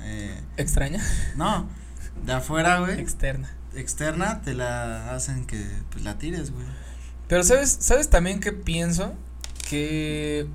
eh, 0.05 0.41
extraña. 0.57 1.05
No, 1.37 1.69
de 2.25 2.33
afuera, 2.33 2.81
güey. 2.81 2.99
Externa. 2.99 3.55
Externa, 3.75 4.41
te 4.41 4.55
la 4.55 5.15
hacen 5.15 5.45
que 5.45 5.63
pues 5.91 6.03
la 6.03 6.17
tires, 6.17 6.51
güey. 6.51 6.65
Pero 7.29 7.45
sabes, 7.45 7.77
sabes 7.79 8.09
también 8.09 8.41
que 8.41 8.53
pienso 8.53 9.13
que 9.69 10.47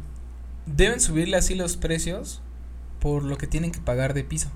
deben 0.66 1.00
subirle 1.00 1.38
así 1.38 1.54
los 1.54 1.78
precios 1.78 2.42
por 3.00 3.22
lo 3.22 3.38
que 3.38 3.46
tienen 3.46 3.72
que 3.72 3.80
pagar 3.80 4.16
de 4.16 4.24
piso. 4.24 4.50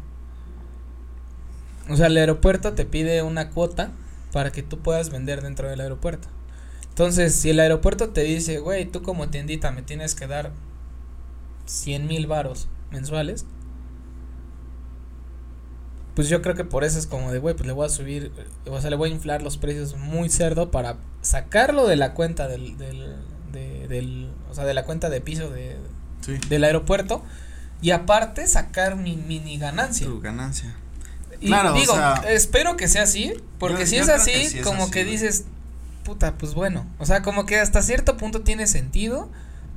O 1.89 1.95
sea, 1.95 2.07
el 2.07 2.17
aeropuerto 2.17 2.73
te 2.73 2.85
pide 2.85 3.21
una 3.21 3.51
cuota 3.51 3.91
para 4.31 4.51
que 4.51 4.63
tú 4.63 4.79
puedas 4.79 5.09
vender 5.09 5.41
dentro 5.41 5.69
del 5.69 5.81
aeropuerto. 5.81 6.27
Entonces, 6.89 7.35
si 7.35 7.49
el 7.49 7.59
aeropuerto 7.59 8.09
te 8.09 8.23
dice, 8.23 8.59
güey, 8.59 8.85
tú 8.85 9.01
como 9.01 9.29
tiendita 9.29 9.71
me 9.71 9.81
tienes 9.81 10.15
que 10.15 10.27
dar 10.27 10.51
100 11.65 12.07
mil 12.07 12.27
varos 12.27 12.67
mensuales, 12.91 13.45
pues 16.15 16.27
yo 16.27 16.41
creo 16.41 16.55
que 16.55 16.65
por 16.65 16.83
eso 16.83 16.99
es 16.99 17.07
como 17.07 17.31
de, 17.31 17.39
güey, 17.39 17.55
pues 17.55 17.65
le 17.65 17.73
voy 17.73 17.85
a 17.85 17.89
subir, 17.89 18.31
o 18.65 18.81
sea, 18.81 18.89
le 18.89 18.97
voy 18.97 19.09
a 19.09 19.13
inflar 19.13 19.41
los 19.41 19.57
precios 19.57 19.95
muy 19.95 20.29
cerdo 20.29 20.69
para 20.69 20.97
sacarlo 21.21 21.87
de 21.87 21.95
la 21.95 22.13
cuenta 22.13 22.47
del, 22.47 22.77
del, 22.77 23.15
de, 23.53 23.87
del 23.87 24.29
o 24.49 24.53
sea, 24.53 24.65
de 24.65 24.73
la 24.73 24.83
cuenta 24.83 25.09
de 25.09 25.21
piso 25.21 25.49
de, 25.49 25.77
del 26.49 26.63
aeropuerto 26.63 27.23
y 27.81 27.91
aparte 27.91 28.45
sacar 28.47 28.97
mi 28.97 29.15
mini 29.15 29.57
ganancia. 29.57 30.07
Tu 30.07 30.19
ganancia. 30.19 30.75
Y 31.41 31.47
digo, 31.47 31.95
espero 32.27 32.77
que 32.77 32.87
sea 32.87 33.03
así, 33.03 33.33
porque 33.59 33.87
si 33.87 33.97
es 33.97 34.09
así, 34.09 34.61
como 34.63 34.91
que 34.91 35.03
dices, 35.03 35.45
puta, 36.03 36.35
pues 36.37 36.53
bueno, 36.53 36.85
o 36.99 37.05
sea, 37.05 37.21
como 37.23 37.45
que 37.45 37.59
hasta 37.59 37.81
cierto 37.81 38.15
punto 38.15 38.41
tiene 38.41 38.67
sentido, 38.67 39.29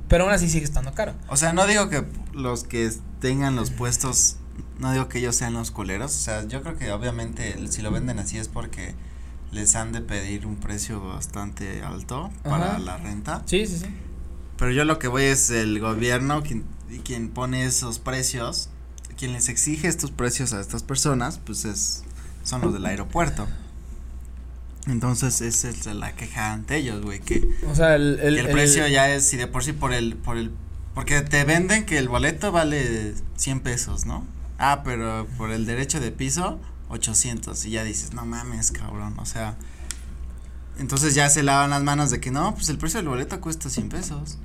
pero 0.07 0.25
aún 0.25 0.33
así 0.33 0.47
sigue 0.47 0.63
estando 0.63 0.93
caro. 0.93 1.13
O 1.27 1.37
sea, 1.37 1.53
no 1.53 1.65
digo 1.65 1.89
que 1.89 2.05
los 2.33 2.63
que 2.63 2.91
tengan 3.19 3.55
los 3.55 3.71
puestos, 3.71 4.37
no 4.77 4.91
digo 4.91 5.09
que 5.09 5.17
ellos 5.17 5.35
sean 5.35 5.53
los 5.53 5.71
coleros, 5.71 6.15
o 6.15 6.19
sea, 6.19 6.47
yo 6.47 6.61
creo 6.61 6.77
que 6.77 6.91
obviamente 6.91 7.55
si 7.69 7.81
lo 7.81 7.91
venden 7.91 8.19
así 8.19 8.37
es 8.37 8.47
porque 8.47 8.93
les 9.51 9.75
han 9.75 9.91
de 9.91 10.01
pedir 10.01 10.45
un 10.45 10.57
precio 10.57 11.01
bastante 11.01 11.81
alto 11.81 12.29
para 12.43 12.77
la 12.77 12.97
renta. 12.97 13.41
Sí, 13.45 13.65
sí, 13.65 13.79
sí. 13.79 13.87
Pero 14.57 14.71
yo 14.71 14.85
lo 14.85 14.99
que 14.99 15.07
voy 15.07 15.23
es 15.23 15.49
el 15.49 15.79
gobierno 15.79 16.43
quien, 16.43 16.63
quien 17.03 17.29
pone 17.29 17.65
esos 17.65 17.99
precios 17.99 18.69
quien 19.17 19.33
les 19.33 19.49
exige 19.49 19.87
estos 19.87 20.11
precios 20.11 20.53
a 20.53 20.61
estas 20.61 20.83
personas, 20.83 21.39
pues 21.45 21.65
es, 21.65 22.03
son 22.43 22.61
los 22.61 22.73
del 22.73 22.85
aeropuerto. 22.85 23.47
Entonces 24.87 25.41
esa 25.41 25.69
es 25.69 25.85
la 25.87 26.15
queja 26.15 26.53
ante 26.53 26.77
ellos, 26.77 27.01
güey, 27.01 27.19
que, 27.19 27.47
o 27.67 27.73
sea, 27.73 27.95
el, 27.95 28.19
el, 28.19 28.47
precio 28.49 28.87
ya 28.87 29.09
es, 29.09 29.27
si 29.27 29.35
de 29.35 29.47
por 29.47 29.63
sí 29.63 29.73
por 29.73 29.93
el, 29.93 30.15
por 30.15 30.37
el, 30.37 30.51
porque 30.93 31.21
te 31.21 31.43
venden 31.43 31.85
que 31.85 31.97
el 31.97 32.07
boleto 32.07 32.51
vale 32.51 33.15
100 33.35 33.61
pesos, 33.61 34.05
¿no? 34.05 34.25
Ah, 34.59 34.81
pero 34.83 35.27
por 35.37 35.51
el 35.51 35.65
derecho 35.65 35.99
de 35.99 36.11
piso, 36.11 36.59
800, 36.89 37.65
y 37.65 37.71
ya 37.71 37.83
dices, 37.83 38.13
no 38.13 38.25
mames, 38.25 38.71
cabrón, 38.71 39.15
o 39.17 39.25
sea, 39.25 39.57
entonces 40.77 41.15
ya 41.15 41.29
se 41.29 41.41
lavan 41.41 41.71
las 41.71 41.81
manos 41.81 42.11
de 42.11 42.19
que 42.19 42.29
no, 42.29 42.53
pues 42.53 42.69
el 42.69 42.77
precio 42.77 42.99
del 42.99 43.09
boleto 43.09 43.41
cuesta 43.41 43.69
100 43.69 43.89
pesos. 43.89 44.37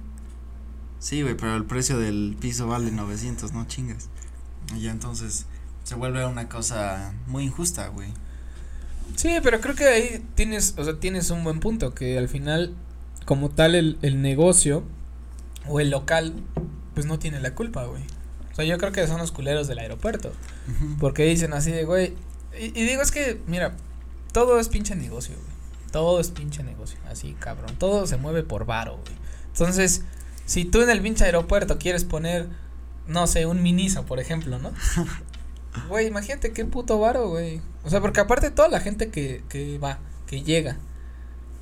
Sí, 1.01 1.23
güey, 1.23 1.37
pero 1.37 1.57
el 1.57 1.65
precio 1.65 1.99
del 1.99 2.37
piso 2.41 2.67
vale 2.67 2.91
900, 2.91 3.53
no 3.53 3.67
chingas. 3.67 4.09
Y 4.75 4.83
ya 4.83 4.91
entonces 4.91 5.47
se 5.85 5.95
vuelve 5.95 6.25
una 6.25 6.49
cosa 6.49 7.13
muy 7.27 7.45
injusta, 7.45 7.89
güey. 7.89 8.09
Sí, 9.17 9.37
pero 9.43 9.61
creo 9.61 9.75
que 9.75 9.85
ahí 9.85 10.25
tienes, 10.35 10.75
o 10.79 10.85
sea, 10.85 10.99
tienes 10.99 11.31
un 11.31 11.43
buen 11.45 11.61
punto, 11.61 11.95
que 11.95 12.17
al 12.17 12.29
final, 12.29 12.75
como 13.25 13.51
tal, 13.51 13.75
el, 13.75 13.99
el 14.03 14.23
negocio 14.23 14.85
o 15.67 15.81
el 15.81 15.91
local, 15.91 16.35
pues 16.95 17.07
no 17.07 17.19
tiene 17.19 17.41
la 17.41 17.55
culpa, 17.55 17.85
güey. 17.85 18.03
O 18.53 18.55
sea, 18.55 18.65
yo 18.65 18.79
creo 18.79 18.93
que 18.93 19.07
son 19.07 19.19
los 19.19 19.33
culeros 19.33 19.69
del 19.69 19.79
aeropuerto. 19.79 20.33
Porque 20.99 21.25
dicen 21.25 21.53
así 21.53 21.71
de, 21.71 21.85
güey. 21.85 22.15
Y, 22.59 22.67
y, 22.67 22.85
digo, 22.85 23.03
es 23.03 23.11
que, 23.11 23.41
mira, 23.47 23.77
todo 24.33 24.59
es 24.61 24.69
pinche 24.69 24.95
negocio, 24.95 25.35
güey. 25.35 25.51
Todo 25.93 26.21
es 26.21 26.31
pinche 26.31 26.63
negocio. 26.63 26.99
Así, 27.09 27.35
cabrón. 27.39 27.75
Todo 27.79 28.07
se 28.07 28.17
mueve 28.17 28.43
por 28.43 28.67
varo, 28.67 28.99
güey. 28.99 29.19
Entonces, 29.53 30.05
si 30.47 30.65
tú 30.65 30.83
en 30.83 30.91
el 30.91 31.01
pinche 31.01 31.25
aeropuerto 31.25 31.79
quieres 31.79 32.05
poner, 32.05 32.49
no 33.11 33.27
sé, 33.27 33.47
un 33.47 33.63
miniso, 33.63 34.07
por 34.07 34.21
ejemplo, 34.21 34.59
¿no? 34.59 34.73
Güey, 35.89 36.09
imagínate 36.09 36.53
qué 36.53 36.65
puto 36.65 36.99
varo, 36.99 37.29
güey. 37.29 37.61
O 37.85 37.91
sea, 37.91 38.01
porque 38.01 38.19
aparte 38.19 38.51
toda 38.51 38.69
la 38.69 38.81
gente 38.81 39.11
que, 39.11 39.45
que 39.49 39.79
va, 39.79 40.01
que 40.27 40.43
llega. 40.43 40.79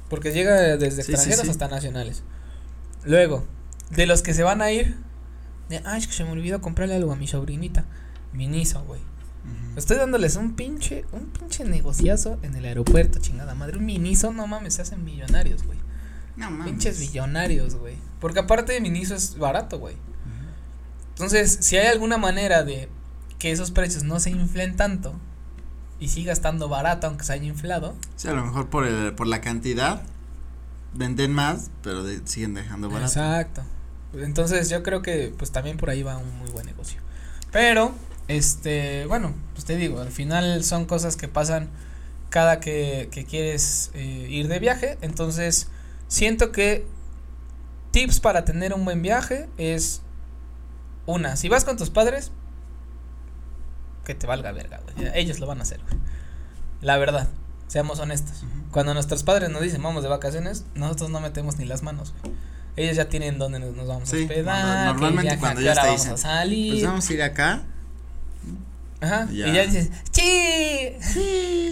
Porque 0.08 0.32
llega 0.32 0.78
desde 0.78 1.02
extranjeros 1.02 1.46
hasta 1.46 1.68
nacionales. 1.68 2.22
Luego, 3.04 3.44
de 3.90 4.06
los 4.06 4.22
que 4.22 4.32
se 4.32 4.42
van 4.42 4.62
a 4.62 4.70
ir, 4.72 4.96
de, 5.68 5.82
ay, 5.84 6.00
es 6.00 6.06
que 6.06 6.14
se 6.14 6.24
me 6.24 6.30
olvidó 6.30 6.62
comprarle 6.62 6.94
algo 6.94 7.12
a 7.12 7.16
mi 7.16 7.28
sobrinita. 7.28 7.84
Miniso, 8.32 8.82
güey. 8.84 9.00
Estoy 9.76 9.98
dándoles 9.98 10.36
un 10.36 10.56
pinche, 10.56 11.04
un 11.12 11.26
pinche 11.26 11.64
negociazo 11.64 12.38
en 12.42 12.54
el 12.54 12.64
aeropuerto, 12.64 13.18
chingada 13.20 13.54
madre. 13.54 13.76
Un 13.76 13.84
miniso, 13.84 14.32
no 14.32 14.46
mames, 14.46 14.74
se 14.74 14.82
hacen 14.82 15.04
millonarios, 15.04 15.64
güey. 15.64 15.78
No 16.36 16.50
mames. 16.50 16.72
Pinches 16.72 16.98
millonarios, 16.98 17.74
güey. 17.74 17.96
Porque 18.20 18.40
aparte 18.40 18.72
de 18.72 18.80
Miniso 18.80 19.14
es 19.14 19.36
barato, 19.36 19.78
güey. 19.78 19.96
Entonces, 21.18 21.58
si 21.62 21.76
hay 21.76 21.88
alguna 21.88 22.16
manera 22.16 22.62
de 22.62 22.88
que 23.40 23.50
esos 23.50 23.72
precios 23.72 24.04
no 24.04 24.20
se 24.20 24.30
inflen 24.30 24.76
tanto 24.76 25.14
y 25.98 26.10
siga 26.10 26.32
estando 26.32 26.68
barato 26.68 27.08
aunque 27.08 27.24
se 27.24 27.32
haya 27.32 27.44
inflado. 27.44 27.96
Sí, 28.14 28.28
a 28.28 28.34
lo 28.34 28.44
mejor 28.44 28.68
por 28.68 28.86
el, 28.86 29.12
por 29.14 29.26
la 29.26 29.40
cantidad 29.40 30.02
venden 30.94 31.32
más, 31.32 31.72
pero 31.82 32.04
siguen 32.24 32.54
dejando 32.54 32.88
barato. 32.88 33.06
Exacto. 33.06 33.62
Entonces, 34.14 34.70
yo 34.70 34.84
creo 34.84 35.02
que 35.02 35.34
pues 35.36 35.50
también 35.50 35.76
por 35.76 35.90
ahí 35.90 36.04
va 36.04 36.16
un 36.18 36.38
muy 36.38 36.50
buen 36.50 36.66
negocio. 36.66 37.00
Pero 37.50 37.92
este, 38.28 39.06
bueno, 39.06 39.34
pues 39.54 39.64
te 39.64 39.76
digo, 39.76 40.00
al 40.00 40.12
final 40.12 40.62
son 40.62 40.84
cosas 40.84 41.16
que 41.16 41.26
pasan 41.26 41.68
cada 42.28 42.60
que, 42.60 43.08
que 43.10 43.24
quieres 43.24 43.90
eh, 43.94 44.28
ir 44.30 44.46
de 44.46 44.60
viaje, 44.60 44.98
entonces 45.00 45.66
siento 46.06 46.52
que 46.52 46.86
tips 47.90 48.20
para 48.20 48.44
tener 48.44 48.72
un 48.72 48.84
buen 48.84 49.02
viaje 49.02 49.48
es 49.56 50.02
una, 51.08 51.36
si 51.36 51.48
vas 51.48 51.64
con 51.64 51.78
tus 51.78 51.88
padres, 51.88 52.32
que 54.04 54.14
te 54.14 54.26
valga 54.26 54.52
verga, 54.52 54.80
güey. 54.84 55.10
Ellos 55.14 55.40
lo 55.40 55.46
van 55.46 55.58
a 55.58 55.62
hacer, 55.62 55.80
güey. 55.80 55.94
La 56.82 56.98
verdad, 56.98 57.28
seamos 57.66 57.98
honestos. 57.98 58.44
Cuando 58.70 58.92
nuestros 58.92 59.22
padres 59.22 59.48
nos 59.48 59.62
dicen 59.62 59.82
vamos 59.82 60.02
de 60.02 60.10
vacaciones, 60.10 60.66
nosotros 60.74 61.08
no 61.08 61.20
metemos 61.20 61.56
ni 61.58 61.64
las 61.64 61.82
manos, 61.82 62.12
güey. 62.22 62.34
Ellos 62.76 62.94
ya 62.94 63.08
tienen 63.08 63.38
dónde 63.38 63.58
nos, 63.58 63.74
vamos 63.74 64.12
a 64.12 64.16
hospedar. 64.16 64.86
Normalmente 64.86 65.38
cuando 65.38 65.62
ya 65.62 65.74
te 65.74 65.90
dicen, 65.90 66.10
vamos 66.10 66.24
a 66.24 66.28
salir. 66.28 66.72
Pues 66.74 66.84
vamos 66.84 67.08
a 67.08 67.12
ir 67.14 67.22
acá. 67.22 67.62
Ajá. 69.00 69.28
Y 69.32 69.38
ya 69.38 69.62
dices, 69.64 69.90
chi, 70.10 70.92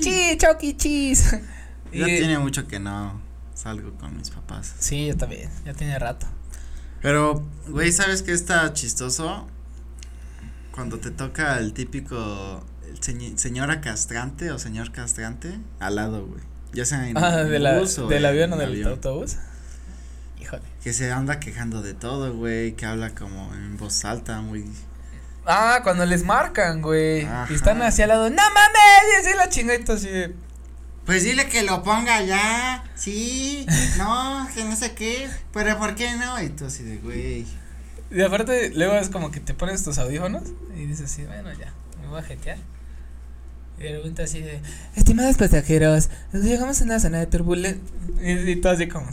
chi, 0.00 0.38
choqui, 0.38 0.76
chis. 0.76 1.36
Ya 1.92 2.06
tiene 2.06 2.38
mucho 2.38 2.66
que 2.66 2.78
no 2.80 3.20
salgo 3.54 3.92
con 3.98 4.16
mis 4.16 4.30
papás. 4.30 4.74
Sí, 4.78 5.06
yo 5.08 5.16
también, 5.16 5.50
ya 5.66 5.74
tiene 5.74 5.98
rato. 5.98 6.26
Pero, 7.06 7.40
güey, 7.68 7.92
¿sabes 7.92 8.22
qué 8.22 8.32
está 8.32 8.72
chistoso? 8.72 9.46
Cuando 10.72 10.98
te 10.98 11.12
toca 11.12 11.56
el 11.56 11.72
típico 11.72 12.66
señora 13.36 13.80
castrante 13.80 14.50
o 14.50 14.58
señor 14.58 14.90
castrante 14.90 15.56
al 15.78 15.94
lado, 15.94 16.26
güey. 16.26 16.40
Ya 16.72 16.84
sea 16.84 17.08
en 17.08 17.16
ah, 17.22 17.44
de 17.44 17.60
la, 17.60 17.74
del 17.80 18.26
avión 18.26 18.54
o 18.54 18.56
del 18.56 18.84
autobús. 18.88 19.36
Híjole. 20.40 20.64
Que 20.82 20.92
se 20.92 21.12
anda 21.12 21.38
quejando 21.38 21.80
de 21.80 21.94
todo, 21.94 22.34
güey, 22.34 22.72
que 22.72 22.86
habla 22.86 23.14
como 23.14 23.54
en 23.54 23.76
voz 23.76 24.04
alta, 24.04 24.40
muy 24.40 24.64
Ah, 25.46 25.82
cuando 25.84 26.04
les 26.06 26.24
marcan, 26.24 26.82
güey. 26.82 27.24
Y 27.50 27.54
están 27.54 27.82
hacia 27.82 28.06
al 28.06 28.08
lado, 28.08 28.30
no 28.30 28.42
mames, 28.42 29.12
y 29.12 29.20
así 29.24 29.36
la 29.36 29.48
chingadita 29.48 29.92
así 29.92 30.08
de 30.08 30.34
pues 31.06 31.22
dile 31.22 31.48
que 31.48 31.62
lo 31.62 31.84
ponga 31.84 32.20
ya, 32.22 32.84
sí, 32.96 33.64
no, 33.96 34.48
que 34.52 34.64
no 34.64 34.74
sé 34.74 34.92
qué, 34.92 35.28
pero 35.52 35.78
¿por 35.78 35.94
qué 35.94 36.14
no? 36.16 36.42
Y 36.42 36.48
tú 36.48 36.66
así 36.66 36.82
de, 36.82 36.96
güey. 36.98 37.46
Y 38.10 38.22
aparte, 38.22 38.72
luego 38.74 38.94
es 38.96 39.08
como 39.08 39.30
que 39.30 39.38
te 39.38 39.54
pones 39.54 39.84
tus 39.84 39.98
audífonos 39.98 40.42
y 40.76 40.86
dices 40.86 41.12
así, 41.12 41.24
bueno, 41.24 41.52
ya, 41.52 41.72
me 42.02 42.08
voy 42.08 42.18
a 42.18 42.22
jetear. 42.22 42.58
Y 43.78 43.84
de 43.84 43.96
repente 43.98 44.24
así 44.24 44.40
de, 44.40 44.60
estimados 44.96 45.36
pasajeros, 45.36 46.10
llegamos 46.32 46.80
a 46.80 46.84
una 46.84 46.98
zona 46.98 47.20
de 47.20 47.26
turbulencia. 47.26 47.80
Y, 48.20 48.50
y, 48.50 48.56
todo 48.56 48.72
así 48.72 48.88
como, 48.88 49.06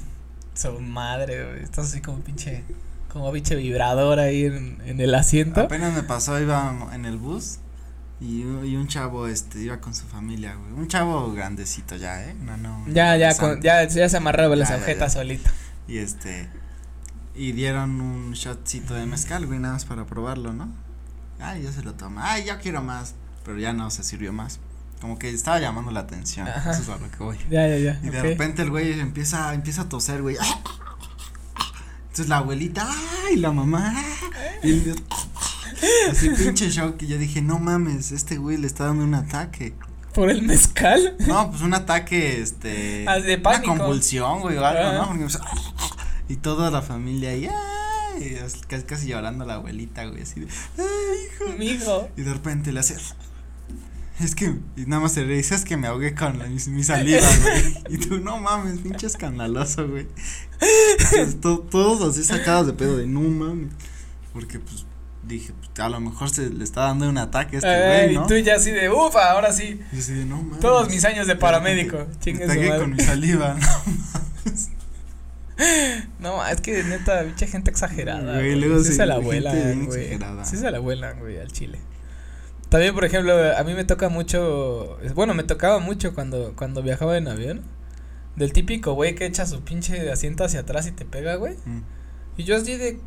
su 0.55 0.71
madre, 0.79 1.45
güey, 1.45 1.63
estás 1.63 1.85
así 1.89 2.01
como 2.01 2.21
pinche, 2.21 2.63
como 3.09 3.31
pinche 3.31 3.55
vibrador 3.55 4.19
ahí 4.19 4.45
en, 4.45 4.81
en 4.85 4.99
el 4.99 5.13
asiento. 5.13 5.61
Apenas 5.61 5.93
me 5.93 6.01
pasó, 6.01 6.41
iba 6.41 6.89
en 6.91 7.05
el 7.05 7.17
bus 7.17 7.59
y, 8.23 8.41
y, 8.41 8.75
un 8.77 8.87
chavo, 8.87 9.27
este, 9.27 9.59
iba 9.59 9.81
con 9.81 9.93
su 9.93 10.05
familia, 10.05 10.55
güey. 10.55 10.71
Un 10.71 10.87
chavo 10.87 11.33
grandecito 11.33 11.97
ya, 11.97 12.23
¿eh? 12.23 12.33
No, 12.33 12.55
no. 12.55 12.85
Ya, 12.87 13.17
ya, 13.17 13.35
con, 13.37 13.61
ya, 13.61 13.85
ya 13.85 14.07
se 14.07 14.17
amarraba 14.17 14.55
las 14.55 14.71
agujetas 14.71 15.13
solito. 15.13 15.49
Y 15.89 15.97
este, 15.97 16.47
y 17.35 17.51
dieron 17.51 17.99
un 17.99 18.31
shotcito 18.31 18.93
de 18.93 19.05
mezcal, 19.05 19.45
güey, 19.45 19.59
nada 19.59 19.73
más 19.73 19.83
para 19.83 20.05
probarlo, 20.05 20.53
¿no? 20.53 20.69
Ay, 21.39 21.63
ya 21.63 21.73
se 21.73 21.83
lo 21.83 21.95
toma. 21.95 22.31
Ay, 22.31 22.45
ya 22.45 22.59
quiero 22.59 22.81
más. 22.81 23.15
Pero 23.43 23.59
ya 23.59 23.73
no 23.73 23.91
se 23.91 24.03
sirvió 24.03 24.31
más. 24.31 24.59
Como 25.01 25.19
que 25.19 25.29
estaba 25.29 25.59
llamando 25.59 25.91
la 25.91 25.99
atención. 25.99 26.47
Eso 26.47 26.71
es 26.71 26.87
a 26.87 26.97
lo 26.97 27.11
que 27.11 27.17
voy. 27.17 27.37
Ya, 27.49 27.67
ya, 27.67 27.77
ya. 27.77 27.99
Y 28.01 28.09
de 28.09 28.21
repente 28.21 28.61
el 28.61 28.69
güey 28.69 28.97
empieza, 28.97 29.53
empieza 29.53 29.81
a 29.81 29.89
toser, 29.89 30.21
güey. 30.21 30.37
Entonces 32.03 32.29
la 32.29 32.37
abuelita, 32.37 32.87
ay, 33.25 33.35
la 33.35 33.51
mamá. 33.51 33.93
Y 34.63 34.93
Así 36.11 36.29
pinche 36.29 36.69
shock 36.69 37.01
y 37.01 37.07
yo 37.07 37.17
dije, 37.17 37.41
no 37.41 37.59
mames, 37.59 38.11
este 38.11 38.37
güey 38.37 38.57
le 38.57 38.67
está 38.67 38.85
dando 38.85 39.03
un 39.03 39.13
ataque. 39.13 39.73
¿Por 40.13 40.29
el 40.29 40.43
mezcal? 40.43 41.15
No, 41.27 41.49
pues 41.49 41.63
un 41.63 41.73
ataque, 41.73 42.39
este. 42.39 43.05
Ah, 43.07 43.19
de 43.19 43.37
pánico. 43.39 43.71
Una 43.71 43.81
convulsión, 43.81 44.41
güey, 44.41 44.57
o 44.57 44.65
algo, 44.65 45.15
¿no? 45.15 45.27
y 46.29 46.35
toda 46.35 46.69
la 46.69 46.83
familia 46.83 47.31
ahí, 47.31 47.47
ay, 47.47 48.39
casi, 48.67 48.83
casi 48.83 49.07
llorando 49.07 49.43
la 49.45 49.55
abuelita, 49.55 50.05
güey, 50.05 50.21
así 50.21 50.41
de, 50.41 50.47
ay, 50.77 50.85
hijo. 51.25 51.57
Mi 51.57 51.65
hijo. 51.65 52.09
Y 52.15 52.21
de 52.21 52.33
repente 52.33 52.71
le 52.71 52.79
hace. 52.79 52.95
Es 54.19 54.35
que, 54.35 54.55
y 54.77 54.85
nada 54.85 55.01
más 55.01 55.13
se 55.13 55.25
le 55.25 55.35
dice, 55.35 55.55
es 55.55 55.65
que 55.65 55.75
me 55.75 55.87
ahogué 55.87 56.13
con 56.13 56.37
la, 56.37 56.45
mi, 56.45 56.83
saliva, 56.83 57.27
güey. 57.41 57.95
Y 57.95 57.97
tú, 57.97 58.19
no 58.19 58.37
mames, 58.37 58.79
pinche 58.79 59.07
escandaloso, 59.07 59.87
güey. 59.87 60.07
todos 61.41 62.01
así 62.15 62.23
sacados 62.23 62.67
de 62.67 62.73
pedo 62.73 62.97
de 62.97 63.07
no 63.07 63.21
mames. 63.21 63.71
Porque, 64.31 64.59
pues, 64.59 64.85
dije, 65.27 65.53
pues, 65.53 65.79
a 65.79 65.89
lo 65.89 65.99
mejor 65.99 66.29
se 66.29 66.49
le 66.49 66.63
está 66.63 66.81
dando 66.81 67.09
un 67.09 67.17
ataque 67.17 67.57
a 67.57 67.59
este 67.59 67.87
güey, 67.87 68.15
¿no? 68.15 68.23
Y 68.23 68.27
tú 68.27 68.37
ya 68.37 68.55
así 68.55 68.71
de, 68.71 68.89
ufa, 68.89 69.31
ahora 69.31 69.51
sí. 69.51 69.79
Y 69.91 69.99
así 69.99 70.13
de, 70.13 70.25
no 70.25 70.37
mames. 70.37 70.59
Todos 70.59 70.89
mis 70.89 71.03
años 71.05 71.27
de 71.27 71.35
paramédico, 71.35 72.07
chingue 72.19 72.47
su 72.47 72.79
con 72.79 72.91
mi 72.91 72.99
saliva, 72.99 73.55
no 76.19 76.19
No, 76.19 76.47
es 76.47 76.61
que 76.61 76.83
neta, 76.83 77.23
mucha 77.23 77.47
gente 77.47 77.71
exagerada. 77.71 78.39
Güey, 78.39 78.55
luego 78.55 78.83
sí, 78.83 78.93
se 78.93 79.05
la 79.05 79.15
abuela, 79.15 79.53
güey. 79.53 80.19
Sí 80.43 80.57
se 80.57 80.71
la 80.71 80.77
abuela, 80.77 81.13
güey, 81.13 81.39
al 81.39 81.51
chile. 81.51 81.79
También, 82.69 82.95
por 82.95 83.05
ejemplo, 83.05 83.33
a 83.55 83.63
mí 83.63 83.75
me 83.75 83.83
toca 83.83 84.09
mucho, 84.09 84.97
bueno, 85.13 85.35
me 85.35 85.43
tocaba 85.43 85.77
mucho 85.79 86.15
cuando, 86.15 86.53
cuando 86.55 86.81
viajaba 86.81 87.17
en 87.17 87.27
avión. 87.27 87.61
Del 88.35 88.51
típico 88.51 88.93
güey 88.93 89.13
que 89.13 89.27
echa 89.27 89.45
su 89.45 89.61
pinche 89.61 90.11
asiento 90.11 90.43
hacia 90.43 90.61
atrás 90.61 90.87
y 90.87 90.91
te 90.91 91.05
pega, 91.05 91.35
güey. 91.35 91.53
Mm. 91.65 91.81
Y 92.37 92.45
yo 92.45 92.55
así 92.55 92.75
de, 92.75 92.99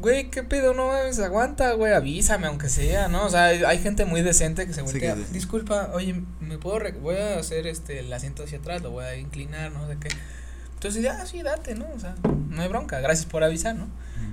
güey, 0.00 0.30
¿qué 0.30 0.42
pedo? 0.42 0.74
No 0.74 0.88
mames, 0.88 1.18
aguanta, 1.18 1.72
güey, 1.72 1.92
avísame, 1.92 2.46
aunque 2.46 2.68
sea, 2.68 3.08
¿no? 3.08 3.26
O 3.26 3.30
sea, 3.30 3.46
hay, 3.46 3.78
gente 3.78 4.04
muy 4.04 4.22
decente 4.22 4.66
que 4.66 4.72
se 4.72 4.82
voltea. 4.82 5.16
Disculpa, 5.32 5.90
oye, 5.92 6.22
¿me 6.40 6.58
puedo, 6.58 6.80
voy 7.00 7.16
a 7.16 7.38
hacer 7.38 7.66
este, 7.66 8.00
el 8.00 8.12
asiento 8.12 8.44
hacia 8.44 8.58
atrás, 8.58 8.82
lo 8.82 8.90
voy 8.90 9.04
a 9.04 9.16
inclinar, 9.16 9.72
no 9.72 9.86
sé 9.88 9.96
qué. 10.00 10.08
Entonces, 10.74 11.02
ya, 11.02 11.26
sí, 11.26 11.42
date, 11.42 11.74
¿no? 11.74 11.86
O 11.94 11.98
sea, 11.98 12.14
no 12.50 12.62
hay 12.62 12.68
bronca, 12.68 13.00
gracias 13.00 13.26
por 13.26 13.42
avisar, 13.42 13.74
¿no? 13.74 13.88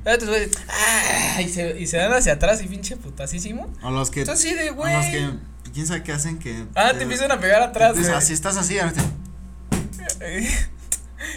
Entonces, 0.06 0.30
güey, 0.30 0.50
¡ah! 0.70 1.42
Y 1.42 1.50
se, 1.50 1.80
y 1.80 1.88
se 1.88 1.98
dan 1.98 2.14
hacia 2.14 2.34
atrás 2.34 2.62
y 2.62 2.68
pinche 2.68 2.98
putasísimo. 2.98 3.74
O 3.82 3.90
los 3.90 4.12
que. 4.12 4.22
Entonces, 4.22 4.50
sí, 4.50 4.56
de, 4.56 4.70
güey. 4.70 4.94
O 4.94 4.98
los 4.98 5.06
que, 5.08 5.30
quién 5.74 5.88
sabe 5.88 6.04
qué 6.04 6.12
hacen 6.12 6.38
que. 6.38 6.66
Ah, 6.76 6.92
te, 6.96 7.04
empiezan 7.04 7.32
a 7.32 7.40
pegar 7.40 7.64
atrás, 7.64 7.98
güey. 7.98 8.12
Así 8.12 8.34
estás 8.34 8.58
así, 8.58 8.78
a 8.78 8.86
ver. 8.86 8.94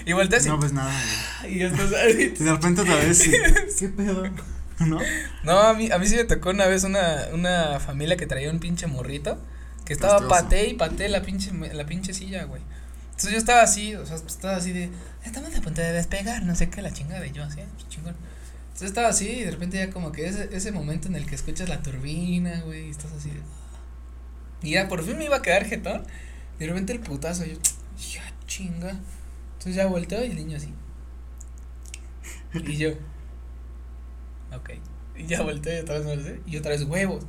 Y 0.08 0.14
volteas 0.14 0.46
y. 0.46 0.48
No, 0.48 0.58
pues 0.58 0.72
nada, 0.72 0.90
Y 1.46 1.60
estás 1.60 1.92
ahí. 1.92 2.34
Y 2.34 2.42
de 2.42 2.50
repente 2.50 2.80
otra 2.80 2.96
vez, 2.96 3.18
sí. 3.18 3.30
¿Qué 3.78 3.88
pedo? 3.88 4.24
¿No? 4.78 4.98
No, 5.44 5.58
a 5.60 5.74
mí, 5.74 5.90
a 5.90 5.98
mí 5.98 6.06
sí 6.06 6.16
me 6.16 6.24
tocó 6.24 6.48
una 6.48 6.64
vez 6.66 6.84
una, 6.84 7.26
una 7.34 7.78
familia 7.78 8.16
que 8.16 8.26
traía 8.26 8.50
un 8.50 8.58
pinche 8.58 8.86
morrito. 8.86 9.38
Que 9.84 9.92
estaba 9.92 10.26
paté 10.26 10.68
y 10.68 10.74
paté 10.74 11.10
la 11.10 11.20
pinche, 11.20 11.52
la 11.52 11.84
pinche 11.84 12.14
silla, 12.14 12.44
güey. 12.44 12.62
Entonces 13.10 13.32
yo 13.32 13.36
estaba 13.36 13.60
así, 13.60 13.96
o 13.96 14.06
sea, 14.06 14.16
estaba 14.16 14.56
así 14.56 14.72
de. 14.72 14.88
Estamos 15.26 15.54
a 15.54 15.60
punto 15.60 15.82
de 15.82 15.92
despegar, 15.92 16.42
no 16.42 16.54
sé 16.54 16.70
qué, 16.70 16.80
la 16.80 16.90
chingada. 16.90 17.26
Y 17.26 17.32
yo 17.32 17.44
así, 17.44 17.60
ah, 17.60 17.66
pues 17.74 17.86
chingón. 17.90 18.16
Entonces 18.68 18.88
estaba 18.88 19.08
así 19.08 19.28
y 19.28 19.44
de 19.44 19.50
repente 19.50 19.76
ya 19.76 19.90
como 19.90 20.10
que 20.10 20.26
ese, 20.26 20.48
ese 20.56 20.72
momento 20.72 21.08
en 21.08 21.16
el 21.16 21.26
que 21.26 21.34
escuchas 21.34 21.68
la 21.68 21.82
turbina, 21.82 22.62
güey, 22.62 22.86
y 22.86 22.90
estás 22.90 23.12
así 23.12 23.28
de. 23.28 23.42
Y 24.62 24.70
ya 24.70 24.88
por 24.88 25.04
fin 25.04 25.18
me 25.18 25.26
iba 25.26 25.36
a 25.36 25.42
quedar 25.42 25.66
jetón. 25.66 26.06
De 26.58 26.66
repente 26.66 26.94
el 26.94 27.00
putazo, 27.00 27.44
yo, 27.44 27.58
ya 28.14 28.22
chinga. 28.46 28.98
Entonces 29.58 29.74
ya 29.74 29.86
volteo 29.86 30.24
y 30.24 30.30
el 30.30 30.36
niño 30.36 30.56
así. 30.56 30.72
Y 32.54 32.76
yo. 32.76 32.90
Ok. 34.54 34.70
Y 35.16 35.26
ya 35.26 35.42
volteé 35.42 35.78
y 35.78 35.80
otra 35.80 35.98
vez 35.98 36.06
me 36.06 36.40
Y 36.46 36.56
otra 36.56 36.70
vez 36.70 36.84
huevos. 36.84 37.24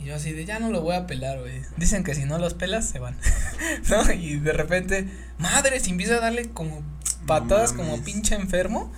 Y 0.00 0.04
yo 0.04 0.14
así 0.14 0.32
de, 0.32 0.44
ya 0.44 0.60
no 0.60 0.70
lo 0.70 0.80
voy 0.80 0.94
a 0.94 1.08
pelar, 1.08 1.40
güey. 1.40 1.60
Dicen 1.76 2.04
que 2.04 2.14
si 2.14 2.24
no 2.24 2.38
los 2.38 2.54
pelas, 2.54 2.88
se 2.88 3.00
van. 3.00 3.18
¿No? 3.90 4.12
Y 4.12 4.38
de 4.38 4.52
repente, 4.52 5.08
madre, 5.38 5.80
se 5.80 5.90
empieza 5.90 6.14
a 6.14 6.20
darle 6.20 6.50
como 6.50 6.82
patadas 7.26 7.72
como 7.72 8.00
pinche 8.02 8.36
enfermo. 8.36 8.92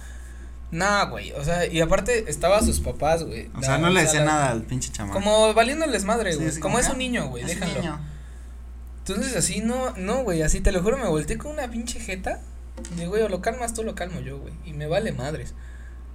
Nah, 0.70 1.04
güey, 1.06 1.32
o 1.32 1.44
sea, 1.44 1.66
y 1.66 1.80
aparte 1.80 2.30
estaba 2.30 2.62
sus 2.62 2.80
papás, 2.80 3.24
güey. 3.24 3.50
O 3.54 3.62
sea, 3.62 3.78
no 3.78 3.90
le 3.90 4.02
decía 4.02 4.24
nada 4.24 4.50
al 4.50 4.62
pinche 4.62 4.92
chamaco. 4.92 5.14
Como 5.14 5.52
valiéndoles 5.54 6.04
madre, 6.04 6.36
güey. 6.36 6.58
como, 6.60 6.78
es 6.78 6.88
un 6.88 6.98
niño, 6.98 7.28
güey, 7.28 7.44
déjalo. 7.44 7.98
Entonces 9.06 9.36
así 9.36 9.60
no, 9.60 9.96
no, 9.96 10.22
güey, 10.22 10.42
así 10.42 10.60
te 10.60 10.70
lo 10.70 10.80
juro, 10.82 10.96
me 10.96 11.08
volteé 11.08 11.36
con 11.36 11.52
una 11.52 11.68
pinche 11.70 11.98
jeta. 11.98 12.40
Y 12.96 13.04
güey, 13.04 13.22
o 13.22 13.28
lo 13.28 13.40
calmas 13.40 13.74
tú, 13.74 13.82
lo 13.82 13.94
calmo 13.94 14.20
yo, 14.20 14.38
güey. 14.38 14.54
Y 14.64 14.72
me 14.72 14.86
vale 14.86 15.12
madres. 15.12 15.54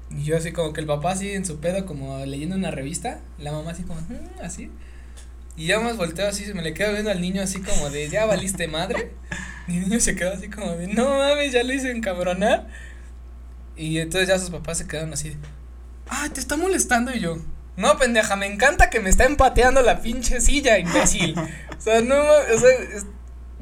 Y 0.10 0.24
yo 0.24 0.38
así 0.38 0.54
como 0.54 0.72
que 0.72 0.82
el 0.82 0.88
papá 0.88 1.12
así 1.12 1.32
en 1.32 1.46
su 1.46 1.60
pedo 1.60 1.86
como 1.86 2.26
leyendo 2.26 2.56
una 2.56 2.72
revista, 2.72 3.20
la 3.38 3.52
mamá 3.52 3.72
así 3.72 3.84
como, 3.84 4.00
mm", 4.00 4.42
así. 4.42 4.72
Y 5.58 5.68
ya 5.68 5.80
más 5.80 5.98
volteo 5.98 6.28
así, 6.28 6.46
me 6.54 6.62
le 6.62 6.74
quedo 6.74 6.94
viendo 6.94 7.12
al 7.12 7.20
niño 7.20 7.42
así 7.42 7.62
como 7.62 7.90
de, 7.90 8.10
ya 8.10 8.26
valiste 8.26 8.68
madre. 8.68 9.12
Y 9.68 9.80
el 9.80 9.90
niño 9.90 10.00
se 10.00 10.16
quedó 10.16 10.32
así 10.32 10.50
como 10.50 10.72
de, 10.78 10.88
no 10.88 11.18
mames, 11.18 11.52
ya 11.52 11.62
lo 11.64 11.74
hice 11.74 11.92
encabronar. 11.92 12.68
Y 13.76 13.98
entonces 14.00 14.30
ya 14.30 14.40
sus 14.40 14.50
papás 14.50 14.78
se 14.78 14.88
quedaron 14.88 15.12
así, 15.12 15.36
ah, 16.08 16.30
te 16.34 16.40
está 16.40 16.56
molestando 16.56 17.14
y 17.14 17.20
yo. 17.20 17.38
No, 17.76 17.98
pendeja, 17.98 18.36
me 18.36 18.48
encanta 18.48 18.90
que 18.90 19.00
me 19.00 19.10
está 19.10 19.26
empateando 19.26 19.82
la 19.82 20.02
pinche 20.02 20.42
silla, 20.42 20.80
imbécil. 20.80 21.36
o 21.88 21.90
sea, 21.90 22.02
no, 22.02 22.16
o 22.16 22.60
sea, 22.60 22.70
es, 22.70 23.06